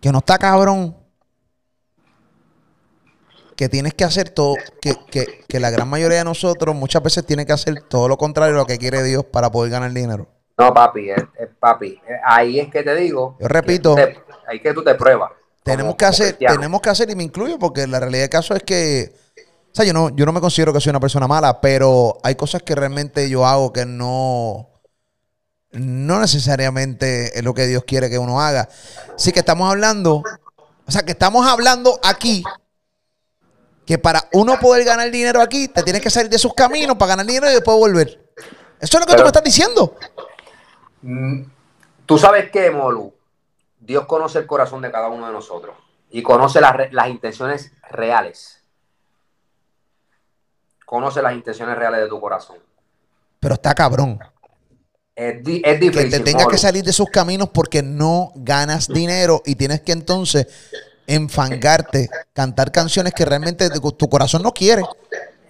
Que 0.01 0.11
no 0.11 0.19
está 0.19 0.39
cabrón. 0.39 0.97
Que 3.57 3.69
tienes 3.69 3.95
que 3.95 4.05
hacer 4.05 4.31
todo, 4.31 4.57
que, 4.81 4.95
que, 5.11 5.45
que 5.47 5.61
la 5.61 5.71
gran 5.71 5.89
mayoría 5.89 6.19
de 6.19 6.25
nosotros 6.25 6.75
muchas 6.75 7.03
veces 7.03 7.25
tiene 7.25 7.47
que 7.47 7.53
hacer 7.53 7.83
todo 7.83 8.09
lo 8.09 8.17
contrario 8.17 8.55
de 8.55 8.61
lo 8.61 8.67
que 8.67 8.79
quiere 8.79 9.03
Dios 9.03 9.25
para 9.25 9.51
poder 9.51 9.71
ganar 9.71 9.93
dinero. 9.93 10.27
No, 10.59 10.75
papi, 10.75 11.11
es 11.11 11.25
papi. 11.59 12.01
Ahí 12.25 12.61
es 12.61 12.69
que 12.71 12.83
te 12.83 12.95
digo. 12.97 13.37
Yo 13.41 13.49
repito. 13.49 13.95
Que 13.95 14.07
te, 14.07 14.23
ahí 14.49 14.61
que 14.61 14.75
tú 14.75 14.83
te 14.83 14.95
pruebas. 14.95 15.31
Tenemos 15.63 15.95
que 15.95 16.05
hacer, 16.05 16.37
tenemos 16.37 16.81
que 16.81 16.91
hacer, 16.91 17.11
y 17.11 17.15
me 17.15 17.23
incluyo, 17.23 17.59
porque 17.59 17.87
la 17.87 18.01
realidad 18.01 18.23
del 18.23 18.31
caso 18.31 18.55
es 18.55 18.63
que, 18.65 19.15
o 19.37 19.75
sea, 19.75 19.85
yo 19.85 19.93
no, 19.93 20.11
yo 20.11 20.27
no 20.27 20.33
me 20.33 20.41
considero 20.41 20.73
que 20.73 20.81
soy 20.81 20.91
una 20.91 21.01
persona 21.01 21.29
mala, 21.29 21.61
pero 21.61 22.19
hay 22.25 22.35
cosas 22.35 22.63
que 22.63 22.75
realmente 22.75 23.29
yo 23.31 23.47
hago 23.47 23.73
que 23.73 23.87
no, 23.87 24.71
no 25.71 26.21
necesariamente 26.21 27.39
es 27.39 27.45
lo 27.45 27.55
que 27.55 27.67
Dios 27.67 27.85
quiere 27.85 28.11
que 28.11 28.19
uno 28.19 28.41
haga. 28.41 28.69
Así 29.15 29.31
que 29.31 29.39
estamos 29.39 29.71
hablando, 29.71 30.23
o 30.87 30.91
sea, 30.91 31.03
que 31.03 31.13
estamos 31.13 31.47
hablando 31.47 31.99
aquí 32.03 32.43
que 33.87 33.99
para 33.99 34.29
uno 34.33 34.59
poder 34.61 34.85
ganar 34.85 35.11
dinero 35.11 35.41
aquí, 35.41 35.69
te 35.69 35.83
tienes 35.83 36.03
que 36.03 36.11
salir 36.11 36.31
de 36.31 36.39
sus 36.39 36.55
caminos 36.55 36.97
para 36.97 37.11
ganar 37.11 37.27
dinero 37.27 37.51
y 37.51 37.55
después 37.55 37.77
volver. 37.77 38.21
Eso 38.81 38.99
es 38.99 39.01
lo 39.01 39.07
que 39.07 39.15
tú 39.15 39.23
me 39.23 39.29
estás 39.29 39.45
diciendo. 39.45 39.97
Mm, 41.03 41.43
tú 42.07 42.19
sabes 42.19 42.51
que, 42.51 42.71
Molu, 42.71 43.13
Dios 43.83 44.07
conoce 44.07 44.39
el 44.39 44.47
corazón 44.47 44.81
de 44.81 44.93
cada 44.93 45.09
uno 45.09 45.27
de 45.27 45.33
nosotros 45.33 45.75
y 46.11 46.23
conoce 46.23 46.61
las, 46.61 46.93
las 46.93 47.09
intenciones 47.09 47.73
reales. 47.91 48.63
Conoce 50.87 51.21
las 51.21 51.35
intenciones 51.35 51.77
reales 51.77 52.01
de 52.01 52.09
tu 52.09 52.21
corazón. 52.21 52.59
Pero 53.41 53.55
está 53.55 53.75
cabrón. 53.75 54.21
Es, 55.17 55.43
di, 55.43 55.61
es 55.65 55.81
difícil. 55.81 56.11
Que 56.11 56.19
te 56.19 56.25
tengas 56.25 56.47
que 56.47 56.59
salir 56.59 56.85
de 56.85 56.93
sus 56.93 57.11
caminos 57.11 57.49
porque 57.49 57.83
no 57.83 58.33
ganas 58.37 58.87
dinero 58.87 59.43
y 59.45 59.57
tienes 59.57 59.81
que 59.81 59.93
entonces 59.93 60.47
enfangarte, 61.07 62.09
cantar 62.33 62.71
canciones 62.71 63.13
que 63.13 63.25
realmente 63.25 63.69
tu 63.71 64.09
corazón 64.09 64.43
no 64.43 64.53
quiere. 64.53 64.83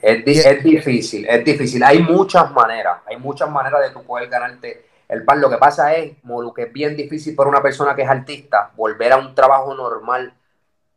Es, 0.00 0.24
di, 0.24 0.38
es 0.38 0.64
difícil, 0.64 1.26
es 1.28 1.44
difícil. 1.44 1.84
Hay 1.84 2.02
muchas 2.02 2.50
maneras, 2.52 3.02
hay 3.06 3.18
muchas 3.18 3.50
maneras 3.50 3.82
de 3.82 3.90
tu 3.90 4.02
poder 4.02 4.28
ganarte 4.30 4.86
el 5.12 5.26
pan, 5.26 5.42
lo 5.42 5.50
que 5.50 5.58
pasa 5.58 5.94
es, 5.94 6.24
Molu, 6.24 6.54
que 6.54 6.62
es 6.62 6.72
bien 6.72 6.96
difícil 6.96 7.36
para 7.36 7.50
una 7.50 7.60
persona 7.60 7.94
que 7.94 8.00
es 8.00 8.08
artista 8.08 8.70
volver 8.74 9.12
a 9.12 9.18
un 9.18 9.34
trabajo 9.34 9.74
normal 9.74 10.32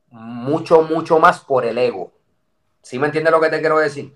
mucho, 0.09 0.83
mucho 0.83 1.19
más 1.19 1.41
por 1.41 1.65
el 1.65 1.77
ego. 1.77 2.13
¿Sí 2.81 2.97
me 2.97 3.07
entiendes 3.07 3.33
lo 3.33 3.41
que 3.41 3.49
te 3.49 3.59
quiero 3.59 3.77
decir? 3.77 4.15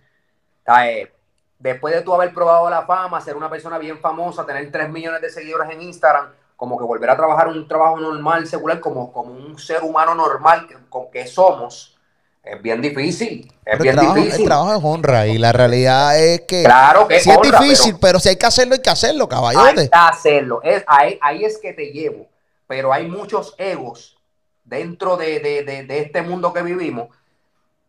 Eh, 0.85 1.11
después 1.57 1.93
de 1.93 2.01
tú 2.01 2.13
haber 2.13 2.33
probado 2.33 2.69
la 2.69 2.85
fama, 2.85 3.19
ser 3.19 3.35
una 3.35 3.49
persona 3.49 3.77
bien 3.77 3.99
famosa, 3.99 4.45
tener 4.45 4.71
3 4.71 4.89
millones 4.89 5.21
de 5.21 5.29
seguidores 5.29 5.69
en 5.69 5.81
Instagram, 5.81 6.31
como 6.55 6.77
que 6.77 6.85
volver 6.85 7.09
a 7.09 7.17
trabajar 7.17 7.49
un 7.49 7.67
trabajo 7.67 7.99
normal, 7.99 8.47
secular, 8.47 8.79
como, 8.79 9.11
como 9.11 9.33
un 9.33 9.59
ser 9.59 9.83
humano 9.83 10.15
normal 10.15 10.65
que, 10.65 10.77
con 10.87 11.11
que 11.11 11.27
somos, 11.27 11.98
es 12.43 12.61
bien 12.61 12.81
difícil. 12.81 13.51
Es 13.65 13.79
bien 13.79 13.93
el 13.93 13.99
trabajo, 13.99 14.15
difícil. 14.15 14.41
El 14.41 14.47
trabajo 14.47 14.75
es 14.75 14.83
honra 14.83 15.27
y 15.27 15.37
la 15.37 15.51
realidad 15.51 16.19
es 16.19 16.41
que. 16.41 16.63
Claro 16.63 17.07
que 17.07 17.19
sí 17.19 17.29
es, 17.29 17.37
honra, 17.37 17.59
difícil, 17.59 17.91
pero, 17.93 17.99
pero, 17.99 18.19
si 18.19 18.29
hay 18.29 18.35
que 18.37 18.45
hacerlo, 18.45 18.73
hay 18.75 18.81
que 18.81 18.89
hacerlo, 18.89 19.29
caballote. 19.29 19.81
Hay 19.81 19.89
que 19.89 19.89
hacerlo. 19.91 20.61
Es, 20.63 20.83
ahí, 20.87 21.19
ahí, 21.21 21.43
es 21.43 21.57
que 21.57 21.73
te 21.73 21.91
llevo. 21.91 22.27
Pero 22.67 22.93
hay 22.93 23.07
muchos 23.07 23.55
egos 23.57 24.17
dentro 24.63 25.17
de, 25.17 25.39
de, 25.39 25.63
de, 25.63 25.83
de 25.83 25.99
este 25.99 26.21
mundo 26.21 26.53
que 26.53 26.61
vivimos 26.61 27.09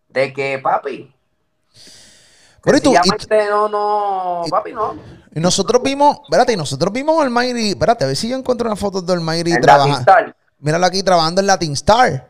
de 0.08 0.32
que, 0.32 0.58
papi. 0.58 1.14
Pero 2.62 2.76
y 2.76 2.80
tú, 2.80 2.92
y 2.92 3.48
no, 3.48 3.68
no, 3.68 4.42
papi, 4.50 4.72
no. 4.72 4.94
Y 5.34 5.40
nosotros 5.40 5.80
vimos, 5.82 6.18
espérate, 6.24 6.52
y 6.52 6.56
nosotros 6.56 6.92
vimos 6.92 7.22
al 7.22 7.30
Mayri, 7.30 7.70
espérate, 7.70 8.04
a 8.04 8.08
ver 8.08 8.16
si 8.16 8.28
yo 8.28 8.36
encuentro 8.36 8.66
una 8.66 8.76
foto 8.76 9.00
del 9.00 9.20
Mayri 9.20 9.58
trabajando. 9.60 10.34
Míralo 10.58 10.84
aquí 10.84 11.02
trabajando 11.02 11.40
en 11.40 11.46
Latin 11.46 11.72
Star 11.72 12.29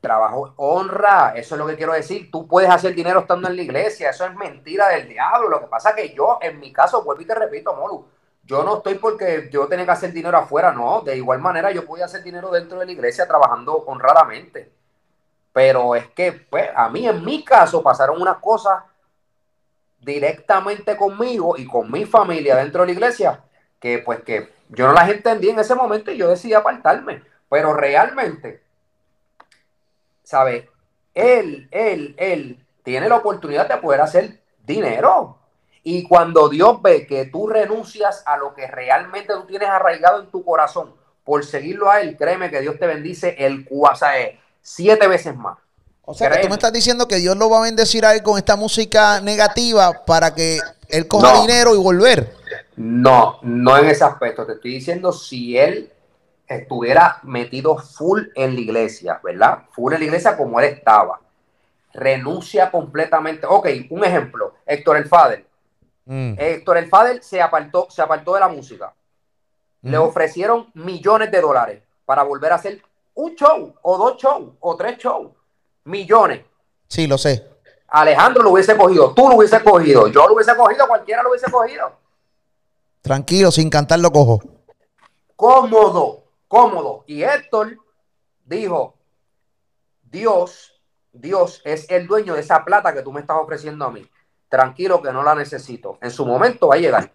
trabajo 0.00 0.54
honra, 0.56 1.32
eso 1.34 1.54
es 1.54 1.58
lo 1.58 1.66
que 1.66 1.76
quiero 1.76 1.92
decir. 1.92 2.30
Tú 2.30 2.46
puedes 2.46 2.70
hacer 2.70 2.94
dinero 2.94 3.20
estando 3.20 3.48
en 3.48 3.56
la 3.56 3.62
iglesia, 3.62 4.10
eso 4.10 4.24
es 4.24 4.34
mentira 4.34 4.88
del 4.88 5.08
diablo. 5.08 5.48
Lo 5.48 5.60
que 5.60 5.66
pasa 5.66 5.90
es 5.90 5.96
que 5.96 6.14
yo, 6.14 6.38
en 6.40 6.60
mi 6.60 6.72
caso, 6.72 7.02
vuelvo 7.02 7.22
y 7.22 7.26
te 7.26 7.34
repito, 7.34 7.74
Molu, 7.74 8.06
yo 8.44 8.62
no 8.62 8.78
estoy 8.78 8.94
porque 8.94 9.48
yo 9.52 9.66
tenga 9.66 9.84
que 9.84 9.90
hacer 9.90 10.12
dinero 10.12 10.38
afuera, 10.38 10.72
no. 10.72 11.02
De 11.02 11.16
igual 11.16 11.40
manera, 11.40 11.70
yo 11.70 11.84
podía 11.84 12.06
hacer 12.06 12.22
dinero 12.22 12.50
dentro 12.50 12.78
de 12.78 12.86
la 12.86 12.92
iglesia 12.92 13.26
trabajando 13.26 13.76
honradamente. 13.86 14.72
Pero 15.52 15.94
es 15.94 16.06
que, 16.08 16.32
pues, 16.32 16.70
a 16.74 16.88
mí, 16.88 17.06
en 17.06 17.24
mi 17.24 17.44
caso, 17.44 17.82
pasaron 17.82 18.20
unas 18.22 18.38
cosas 18.38 18.84
directamente 20.00 20.96
conmigo 20.96 21.56
y 21.58 21.66
con 21.66 21.90
mi 21.90 22.04
familia 22.06 22.56
dentro 22.56 22.82
de 22.82 22.86
la 22.86 22.92
iglesia 22.92 23.44
que, 23.80 23.98
pues, 23.98 24.22
que 24.22 24.52
yo 24.68 24.86
no 24.86 24.92
las 24.92 25.08
entendí 25.10 25.50
en 25.50 25.58
ese 25.58 25.74
momento 25.74 26.10
y 26.10 26.16
yo 26.16 26.28
decidí 26.28 26.54
apartarme. 26.54 27.22
Pero 27.50 27.74
realmente 27.74 28.62
¿sabe? 30.28 30.68
Él, 31.14 31.68
él, 31.70 32.14
él 32.18 32.66
tiene 32.82 33.08
la 33.08 33.16
oportunidad 33.16 33.66
de 33.66 33.78
poder 33.78 34.02
hacer 34.02 34.42
dinero. 34.66 35.38
Y 35.82 36.06
cuando 36.06 36.50
Dios 36.50 36.82
ve 36.82 37.06
que 37.06 37.24
tú 37.24 37.46
renuncias 37.46 38.22
a 38.26 38.36
lo 38.36 38.54
que 38.54 38.66
realmente 38.66 39.32
tú 39.32 39.46
tienes 39.46 39.70
arraigado 39.70 40.20
en 40.20 40.30
tu 40.30 40.44
corazón 40.44 40.94
por 41.24 41.46
seguirlo 41.46 41.90
a 41.90 42.02
Él, 42.02 42.14
créeme 42.18 42.50
que 42.50 42.60
Dios 42.60 42.78
te 42.78 42.86
bendice 42.86 43.36
el 43.38 43.64
cuasae 43.64 44.38
siete 44.60 45.08
veces 45.08 45.34
más. 45.34 45.56
O 46.04 46.12
sea, 46.12 46.30
que 46.30 46.40
tú 46.40 46.48
me 46.48 46.54
estás 46.54 46.72
diciendo 46.74 47.08
que 47.08 47.16
Dios 47.16 47.34
lo 47.36 47.48
va 47.48 47.60
a 47.60 47.62
bendecir 47.62 48.04
a 48.04 48.14
él 48.14 48.22
con 48.22 48.38
esta 48.38 48.56
música 48.56 49.20
negativa 49.20 50.04
para 50.06 50.34
que 50.34 50.58
él 50.88 51.06
coja 51.06 51.34
no, 51.34 51.42
dinero 51.42 51.74
y 51.74 51.78
volver. 51.78 52.34
No, 52.76 53.38
no 53.42 53.76
en 53.76 53.90
ese 53.90 54.04
aspecto. 54.04 54.46
Te 54.46 54.54
estoy 54.54 54.72
diciendo 54.72 55.12
si 55.12 55.58
él 55.58 55.92
estuviera 56.48 57.20
metido 57.22 57.76
full 57.76 58.22
en 58.34 58.54
la 58.54 58.60
iglesia, 58.60 59.20
¿verdad? 59.22 59.64
Full 59.70 59.92
en 59.92 60.00
la 60.00 60.06
iglesia 60.06 60.36
como 60.36 60.58
él 60.60 60.66
estaba. 60.66 61.20
Renuncia 61.92 62.70
completamente. 62.70 63.46
Ok, 63.46 63.68
un 63.90 64.04
ejemplo. 64.04 64.54
Héctor 64.66 64.96
el 64.96 65.06
Fader. 65.06 65.46
Mm. 66.06 66.34
Héctor 66.38 66.78
el 66.78 66.88
Fader 66.88 67.22
se 67.22 67.42
apartó, 67.42 67.86
se 67.90 68.00
apartó 68.00 68.34
de 68.34 68.40
la 68.40 68.48
música. 68.48 68.94
Mm. 69.82 69.90
Le 69.90 69.98
ofrecieron 69.98 70.70
millones 70.74 71.30
de 71.30 71.40
dólares 71.40 71.82
para 72.04 72.22
volver 72.22 72.52
a 72.52 72.56
hacer 72.56 72.82
un 73.14 73.34
show, 73.34 73.74
o 73.82 73.98
dos 73.98 74.16
shows, 74.16 74.52
o 74.60 74.76
tres 74.76 74.96
shows. 74.98 75.30
Millones. 75.84 76.42
Sí, 76.86 77.06
lo 77.06 77.18
sé. 77.18 77.46
Alejandro 77.88 78.42
lo 78.42 78.50
hubiese 78.50 78.76
cogido, 78.76 79.12
tú 79.14 79.28
lo 79.28 79.36
hubiese 79.36 79.62
cogido, 79.62 80.08
yo 80.08 80.26
lo 80.26 80.34
hubiese 80.34 80.54
cogido, 80.54 80.86
cualquiera 80.86 81.22
lo 81.22 81.30
hubiese 81.30 81.50
cogido. 81.50 81.90
Tranquilo, 83.00 83.50
sin 83.50 83.70
cantar 83.70 83.98
lo 84.00 84.10
cojo. 84.10 84.40
Cómodo 85.34 86.27
cómodo. 86.48 87.04
Y 87.06 87.22
Héctor 87.22 87.78
dijo, 88.44 88.96
Dios, 90.02 90.82
Dios 91.12 91.62
es 91.64 91.88
el 91.90 92.06
dueño 92.06 92.34
de 92.34 92.40
esa 92.40 92.64
plata 92.64 92.92
que 92.92 93.02
tú 93.02 93.12
me 93.12 93.20
estás 93.20 93.36
ofreciendo 93.38 93.84
a 93.84 93.90
mí. 93.90 94.10
Tranquilo 94.48 95.02
que 95.02 95.12
no 95.12 95.22
la 95.22 95.34
necesito. 95.34 95.98
En 96.00 96.10
su 96.10 96.26
momento 96.26 96.68
va 96.68 96.76
a 96.76 96.78
llegar. 96.78 97.12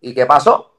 ¿Y 0.00 0.14
qué 0.14 0.24
pasó? 0.24 0.72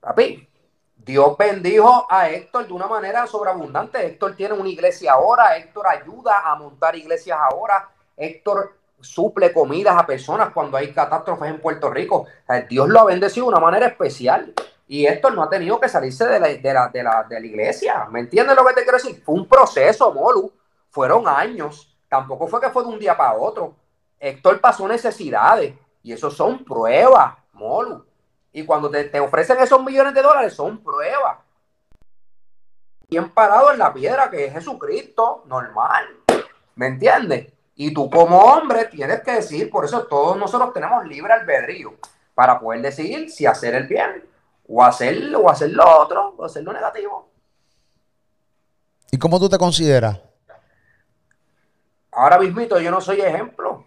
Papi, 0.00 0.48
Dios 0.94 1.36
bendijo 1.36 2.06
a 2.08 2.30
Héctor 2.30 2.66
de 2.66 2.72
una 2.72 2.86
manera 2.86 3.26
sobreabundante. 3.26 4.06
Héctor 4.06 4.36
tiene 4.36 4.54
una 4.54 4.68
iglesia 4.68 5.12
ahora, 5.12 5.56
Héctor 5.56 5.86
ayuda 5.88 6.42
a 6.44 6.54
montar 6.54 6.94
iglesias 6.94 7.38
ahora, 7.40 7.90
Héctor 8.16 8.78
suple 9.00 9.52
comidas 9.52 9.96
a 9.96 10.06
personas 10.06 10.50
cuando 10.52 10.76
hay 10.76 10.92
catástrofes 10.92 11.50
en 11.50 11.60
Puerto 11.60 11.90
Rico. 11.90 12.26
Dios 12.68 12.88
lo 12.88 13.00
ha 13.00 13.04
bendecido 13.04 13.46
de 13.46 13.52
una 13.52 13.60
manera 13.60 13.86
especial. 13.86 14.54
Y 14.88 15.06
Héctor 15.06 15.34
no 15.34 15.42
ha 15.42 15.50
tenido 15.50 15.80
que 15.80 15.88
salirse 15.88 16.26
de 16.26 16.38
la, 16.38 16.48
de 16.48 16.72
la, 16.72 16.88
de 16.88 17.02
la, 17.02 17.24
de 17.24 17.40
la 17.40 17.46
iglesia. 17.46 18.06
¿Me 18.10 18.20
entiendes 18.20 18.54
lo 18.54 18.64
que 18.64 18.74
te 18.74 18.82
quiero 18.82 18.98
decir? 18.98 19.20
Fue 19.24 19.34
un 19.34 19.48
proceso, 19.48 20.12
Molu. 20.12 20.52
Fueron 20.90 21.26
años. 21.26 21.96
Tampoco 22.08 22.46
fue 22.46 22.60
que 22.60 22.70
fue 22.70 22.84
de 22.84 22.90
un 22.90 22.98
día 22.98 23.16
para 23.16 23.34
otro. 23.34 23.74
Héctor 24.18 24.60
pasó 24.60 24.86
necesidades. 24.86 25.74
Y 26.02 26.12
eso 26.12 26.30
son 26.30 26.64
pruebas, 26.64 27.34
Molu. 27.52 28.06
Y 28.52 28.64
cuando 28.64 28.88
te, 28.88 29.04
te 29.04 29.18
ofrecen 29.18 29.58
esos 29.58 29.82
millones 29.82 30.14
de 30.14 30.22
dólares, 30.22 30.54
son 30.54 30.82
pruebas. 30.82 31.38
Bien 33.08 33.28
parado 33.30 33.72
en 33.72 33.78
la 33.78 33.92
piedra 33.92 34.30
que 34.30 34.44
es 34.44 34.52
Jesucristo, 34.52 35.42
normal. 35.46 36.04
¿Me 36.76 36.86
entiendes? 36.86 37.52
Y 37.74 37.92
tú 37.92 38.08
como 38.08 38.38
hombre 38.38 38.86
tienes 38.86 39.20
que 39.22 39.32
decir, 39.32 39.68
por 39.68 39.84
eso 39.84 40.06
todos 40.06 40.36
nosotros 40.38 40.72
tenemos 40.72 41.04
libre 41.06 41.32
albedrío 41.32 41.94
para 42.34 42.58
poder 42.58 42.82
decidir 42.82 43.30
si 43.30 43.46
hacer 43.46 43.74
el 43.74 43.86
bien 43.86 44.24
o 44.68 44.82
hacer, 44.82 45.34
o 45.34 45.50
hacer 45.50 45.70
lo 45.70 46.00
otro, 46.00 46.34
o 46.36 46.44
hacer 46.44 46.62
lo 46.62 46.72
negativo. 46.72 47.30
¿Y 49.10 49.18
cómo 49.18 49.38
tú 49.38 49.48
te 49.48 49.58
consideras? 49.58 50.20
Ahora 52.12 52.38
mismito 52.38 52.80
yo 52.80 52.90
no 52.90 53.00
soy 53.00 53.20
ejemplo. 53.20 53.84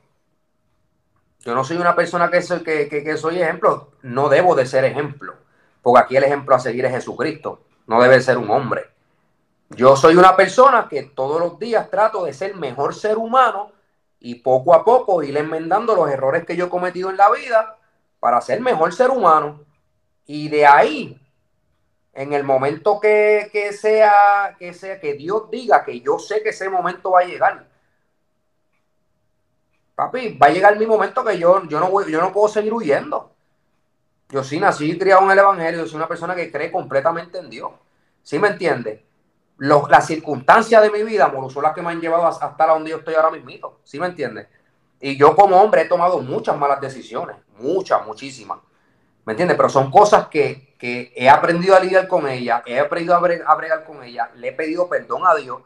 Yo 1.39 1.55
no 1.55 1.63
soy 1.63 1.77
una 1.77 1.95
persona 1.95 2.29
que 2.29 2.41
soy, 2.41 2.63
que, 2.63 2.87
que, 2.87 3.03
que 3.03 3.17
soy 3.17 3.41
ejemplo. 3.41 3.91
No 4.01 4.29
debo 4.29 4.55
de 4.55 4.65
ser 4.65 4.85
ejemplo. 4.85 5.35
Porque 5.81 6.01
aquí 6.01 6.17
el 6.17 6.23
ejemplo 6.23 6.55
a 6.55 6.59
seguir 6.59 6.85
es 6.85 6.91
Jesucristo. 6.91 7.61
No 7.87 8.01
debe 8.01 8.21
ser 8.21 8.37
un 8.37 8.49
hombre. 8.49 8.89
Yo 9.69 9.95
soy 9.95 10.15
una 10.15 10.35
persona 10.35 10.87
que 10.89 11.03
todos 11.03 11.39
los 11.39 11.59
días 11.59 11.89
trato 11.89 12.25
de 12.25 12.33
ser 12.33 12.55
mejor 12.55 12.95
ser 12.95 13.17
humano 13.17 13.71
y 14.19 14.35
poco 14.35 14.73
a 14.73 14.83
poco 14.83 15.23
ir 15.23 15.37
enmendando 15.37 15.95
los 15.95 16.09
errores 16.09 16.45
que 16.45 16.55
yo 16.55 16.65
he 16.65 16.69
cometido 16.69 17.09
en 17.09 17.17
la 17.17 17.29
vida 17.29 17.77
para 18.19 18.41
ser 18.41 18.61
mejor 18.61 18.93
ser 18.93 19.11
humano. 19.11 19.61
Y 20.31 20.47
de 20.47 20.63
ahí, 20.63 21.19
en 22.13 22.33
el 22.33 22.43
momento 22.43 22.99
que, 22.99 23.49
que, 23.51 23.73
sea, 23.73 24.55
que 24.59 24.75
sea, 24.75 24.99
que 24.99 25.15
Dios 25.15 25.49
diga 25.49 25.83
que 25.83 26.01
yo 26.01 26.19
sé 26.19 26.43
que 26.43 26.49
ese 26.49 26.69
momento 26.69 27.09
va 27.09 27.21
a 27.21 27.25
llegar. 27.25 27.67
Papi, 29.95 30.37
va 30.37 30.45
a 30.45 30.51
llegar 30.51 30.77
mi 30.77 30.85
momento 30.85 31.25
que 31.25 31.39
yo, 31.39 31.63
yo, 31.63 31.79
no, 31.79 31.89
voy, 31.89 32.11
yo 32.11 32.21
no 32.21 32.31
puedo 32.31 32.47
seguir 32.47 32.71
huyendo. 32.71 33.31
Yo 34.29 34.43
sí 34.43 34.59
nací 34.59 34.99
criado 34.99 35.23
en 35.23 35.31
el 35.31 35.39
Evangelio, 35.39 35.79
yo 35.79 35.87
soy 35.87 35.95
una 35.97 36.07
persona 36.07 36.35
que 36.35 36.51
cree 36.51 36.71
completamente 36.71 37.39
en 37.39 37.49
Dios. 37.49 37.71
¿Sí 38.21 38.37
me 38.37 38.49
entiende? 38.49 39.07
las 39.57 40.05
circunstancias 40.05 40.83
de 40.83 40.91
mi 40.91 41.01
vida, 41.01 41.33
son 41.49 41.63
las 41.63 41.73
que 41.73 41.81
me 41.81 41.89
han 41.89 41.99
llevado 41.99 42.27
hasta 42.27 42.67
donde 42.67 42.91
yo 42.91 42.97
estoy 42.97 43.15
ahora 43.15 43.31
mismo. 43.31 43.79
¿Sí 43.83 43.99
me 43.99 44.05
entiende? 44.05 44.47
Y 45.01 45.17
yo 45.17 45.35
como 45.35 45.59
hombre 45.59 45.81
he 45.81 45.85
tomado 45.85 46.19
muchas 46.19 46.55
malas 46.55 46.79
decisiones, 46.79 47.35
muchas, 47.57 48.05
muchísimas. 48.05 48.59
¿Me 49.29 49.33
entiendes? 49.33 49.57
Pero 49.57 49.69
son 49.69 49.91
cosas 49.91 50.27
que, 50.27 50.75
que, 50.79 51.13
he 51.15 51.29
aprendido 51.29 51.75
a 51.75 51.79
lidiar 51.79 52.07
con 52.07 52.27
ella, 52.27 52.63
he 52.65 52.79
aprendido 52.79 53.13
a, 53.13 53.19
bregar, 53.19 53.85
con 53.85 54.03
ella, 54.03 54.31
le 54.33 54.47
he 54.47 54.53
pedido 54.53 54.89
perdón 54.89 55.21
a 55.27 55.35
Dios 55.35 55.61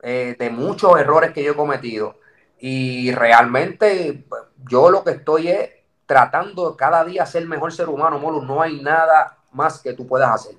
eh, 0.00 0.36
de 0.38 0.50
muchos 0.50 0.96
errores 1.00 1.32
que 1.32 1.42
yo 1.42 1.50
he 1.50 1.56
cometido. 1.56 2.20
Y 2.60 3.10
realmente 3.10 4.24
pues, 4.28 4.42
yo 4.70 4.90
lo 4.90 5.02
que 5.02 5.10
estoy 5.10 5.48
es 5.48 5.70
tratando 6.06 6.76
cada 6.76 7.04
día 7.04 7.26
ser 7.26 7.48
mejor 7.48 7.72
ser 7.72 7.88
humano, 7.88 8.20
Molo. 8.20 8.42
No 8.42 8.62
hay 8.62 8.80
nada 8.80 9.38
más 9.50 9.80
que 9.80 9.94
tú 9.94 10.06
puedas 10.06 10.30
hacer. 10.30 10.54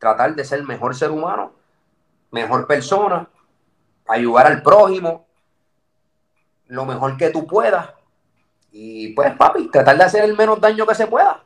Tratar 0.00 0.34
de 0.34 0.44
ser 0.44 0.64
mejor 0.64 0.92
ser 0.96 1.12
humano, 1.12 1.52
mejor 2.32 2.66
persona, 2.66 3.28
ayudar 4.08 4.48
al 4.48 4.60
prójimo, 4.60 5.24
lo 6.66 6.84
mejor 6.84 7.16
que 7.16 7.30
tú 7.30 7.46
puedas. 7.46 7.90
Y 8.72 9.14
pues, 9.14 9.36
papi, 9.36 9.70
tratar 9.70 9.96
de 9.96 10.02
hacer 10.02 10.24
el 10.24 10.36
menos 10.36 10.60
daño 10.60 10.84
que 10.84 10.94
se 10.96 11.06
pueda. 11.06 11.45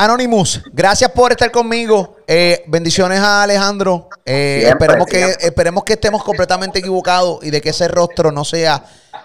Anonymous, 0.00 0.62
gracias 0.72 1.10
por 1.10 1.32
estar 1.32 1.50
conmigo. 1.50 2.18
Eh, 2.28 2.62
bendiciones 2.68 3.18
a 3.18 3.42
Alejandro. 3.42 4.08
Eh, 4.24 4.62
esperemos, 4.68 5.08
que, 5.08 5.34
esperemos 5.40 5.82
que 5.82 5.94
estemos 5.94 6.22
completamente 6.22 6.78
equivocados 6.78 7.40
y 7.42 7.50
de 7.50 7.60
que 7.60 7.70
ese 7.70 7.88
rostro 7.88 8.30
no 8.30 8.44
sea 8.44 8.84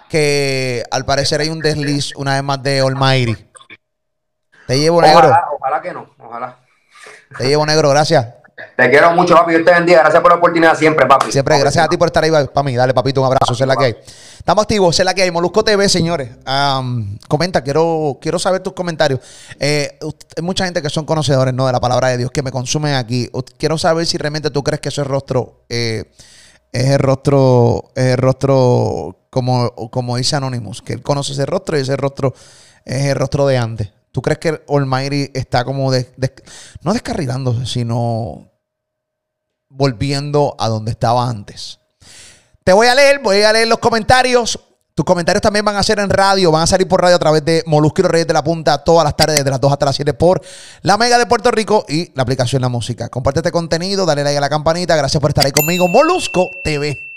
que 0.09 0.83
al 0.89 1.05
parecer 1.05 1.41
hay 1.41 1.49
un 1.49 1.59
desliz 1.59 2.15
una 2.15 2.33
vez 2.33 2.43
más 2.43 2.63
de 2.63 2.79
Almighty. 2.79 3.35
Te 4.65 4.79
llevo 4.79 4.99
negro. 4.99 5.31
Ojalá 5.59 5.79
que 5.79 5.93
no, 5.93 6.09
ojalá. 6.17 6.57
Te 7.37 7.47
llevo 7.47 7.67
negro, 7.67 7.91
gracias. 7.91 8.33
Te 8.55 8.89
quiero 8.89 9.11
mucho, 9.13 9.33
papi. 9.33 9.51
Dios 9.51 9.65
te 9.65 9.71
bendiga. 9.71 10.01
Gracias 10.01 10.21
por 10.21 10.31
la 10.31 10.37
oportunidad 10.37 10.77
siempre, 10.77 11.05
papi. 11.05 11.31
Siempre, 11.31 11.57
gracias 11.57 11.85
a 11.85 11.89
ti 11.89 11.97
por 11.97 12.07
estar 12.07 12.23
ahí 12.23 12.31
para 12.31 12.63
mí. 12.63 12.75
Dale, 12.75 12.93
papito, 12.93 13.21
un 13.21 13.27
abrazo. 13.27 13.55
Sé 13.55 13.65
la 13.65 13.75
que 13.75 13.85
hay. 13.85 13.95
Estamos 14.37 14.61
activos, 14.61 14.95
sé 14.95 15.03
la 15.03 15.13
que 15.13 15.23
hay. 15.23 15.31
Molusco 15.31 15.63
TV, 15.63 15.89
señores. 15.89 16.29
comenta, 17.27 17.63
quiero, 17.63 18.19
quiero 18.21 18.37
saber 18.37 18.61
tus 18.61 18.73
comentarios. 18.73 19.19
Eh, 19.59 19.97
hay 20.01 20.43
mucha 20.43 20.65
gente 20.65 20.81
que 20.81 20.89
son 20.89 21.05
conocedores 21.05 21.53
¿no? 21.53 21.65
de 21.65 21.71
la 21.71 21.79
palabra 21.79 22.09
de 22.09 22.17
Dios 22.17 22.31
que 22.31 22.43
me 22.43 22.51
consumen 22.51 22.93
aquí. 22.93 23.29
Quiero 23.57 23.77
saber 23.77 24.05
si 24.05 24.17
realmente 24.17 24.51
tú 24.51 24.63
crees 24.63 24.81
que 24.81 24.89
ese 24.89 25.03
rostro 25.03 25.63
eh, 25.69 26.03
es 26.71 26.89
el 26.89 26.99
rostro, 26.99 27.91
es 27.95 28.05
el 28.05 28.17
rostro 28.17 29.17
como, 29.31 29.71
como 29.89 30.15
dice 30.17 30.35
Anonymous, 30.35 30.81
que 30.81 30.93
él 30.93 31.01
conoce 31.01 31.33
ese 31.33 31.45
rostro 31.45 31.77
y 31.77 31.81
ese 31.81 31.97
rostro 31.97 32.33
es 32.85 33.05
el 33.05 33.15
rostro 33.15 33.47
de 33.47 33.57
antes. 33.57 33.89
¿Tú 34.13 34.21
crees 34.21 34.37
que 34.37 34.63
Almighty 34.69 35.31
está 35.33 35.65
como 35.65 35.91
no 35.91 36.93
descarrilándose, 36.93 37.65
sino 37.65 38.47
volviendo 39.69 40.55
a 40.59 40.69
donde 40.69 40.91
estaba 40.91 41.27
antes? 41.27 41.79
Te 42.63 42.73
voy 42.73 42.85
a 42.85 42.93
leer, 42.93 43.19
voy 43.23 43.41
a 43.41 43.51
leer 43.51 43.67
los 43.67 43.79
comentarios. 43.79 44.59
Tus 44.93 45.03
comentarios 45.03 45.41
también 45.41 45.65
van 45.65 45.77
a 45.77 45.81
ser 45.81 45.97
en 45.97 46.11
radio, 46.11 46.51
van 46.51 46.61
a 46.61 46.67
salir 46.67 46.87
por 46.87 47.01
radio 47.01 47.15
a 47.15 47.19
través 47.19 47.43
de 47.43 47.63
Molusco 47.65 48.03
y 48.03 48.05
Reyes 48.05 48.27
de 48.27 48.33
la 48.33 48.43
Punta 48.43 48.83
todas 48.83 49.03
las 49.03 49.17
tardes, 49.17 49.37
desde 49.37 49.49
las 49.49 49.59
2 49.59 49.71
hasta 49.71 49.87
las 49.87 49.95
7 49.95 50.13
por 50.13 50.43
la 50.83 50.95
Mega 50.95 51.17
de 51.17 51.25
Puerto 51.25 51.49
Rico 51.49 51.83
y 51.89 52.13
la 52.13 52.21
aplicación 52.21 52.61
La 52.61 52.69
Música. 52.69 53.09
Comparte 53.09 53.39
este 53.39 53.51
contenido, 53.51 54.05
dale 54.05 54.23
like 54.23 54.37
a 54.37 54.41
la 54.41 54.49
campanita. 54.49 54.95
Gracias 54.95 55.19
por 55.19 55.31
estar 55.31 55.43
ahí 55.43 55.51
conmigo. 55.51 55.87
Molusco 55.87 56.51
TV. 56.63 57.12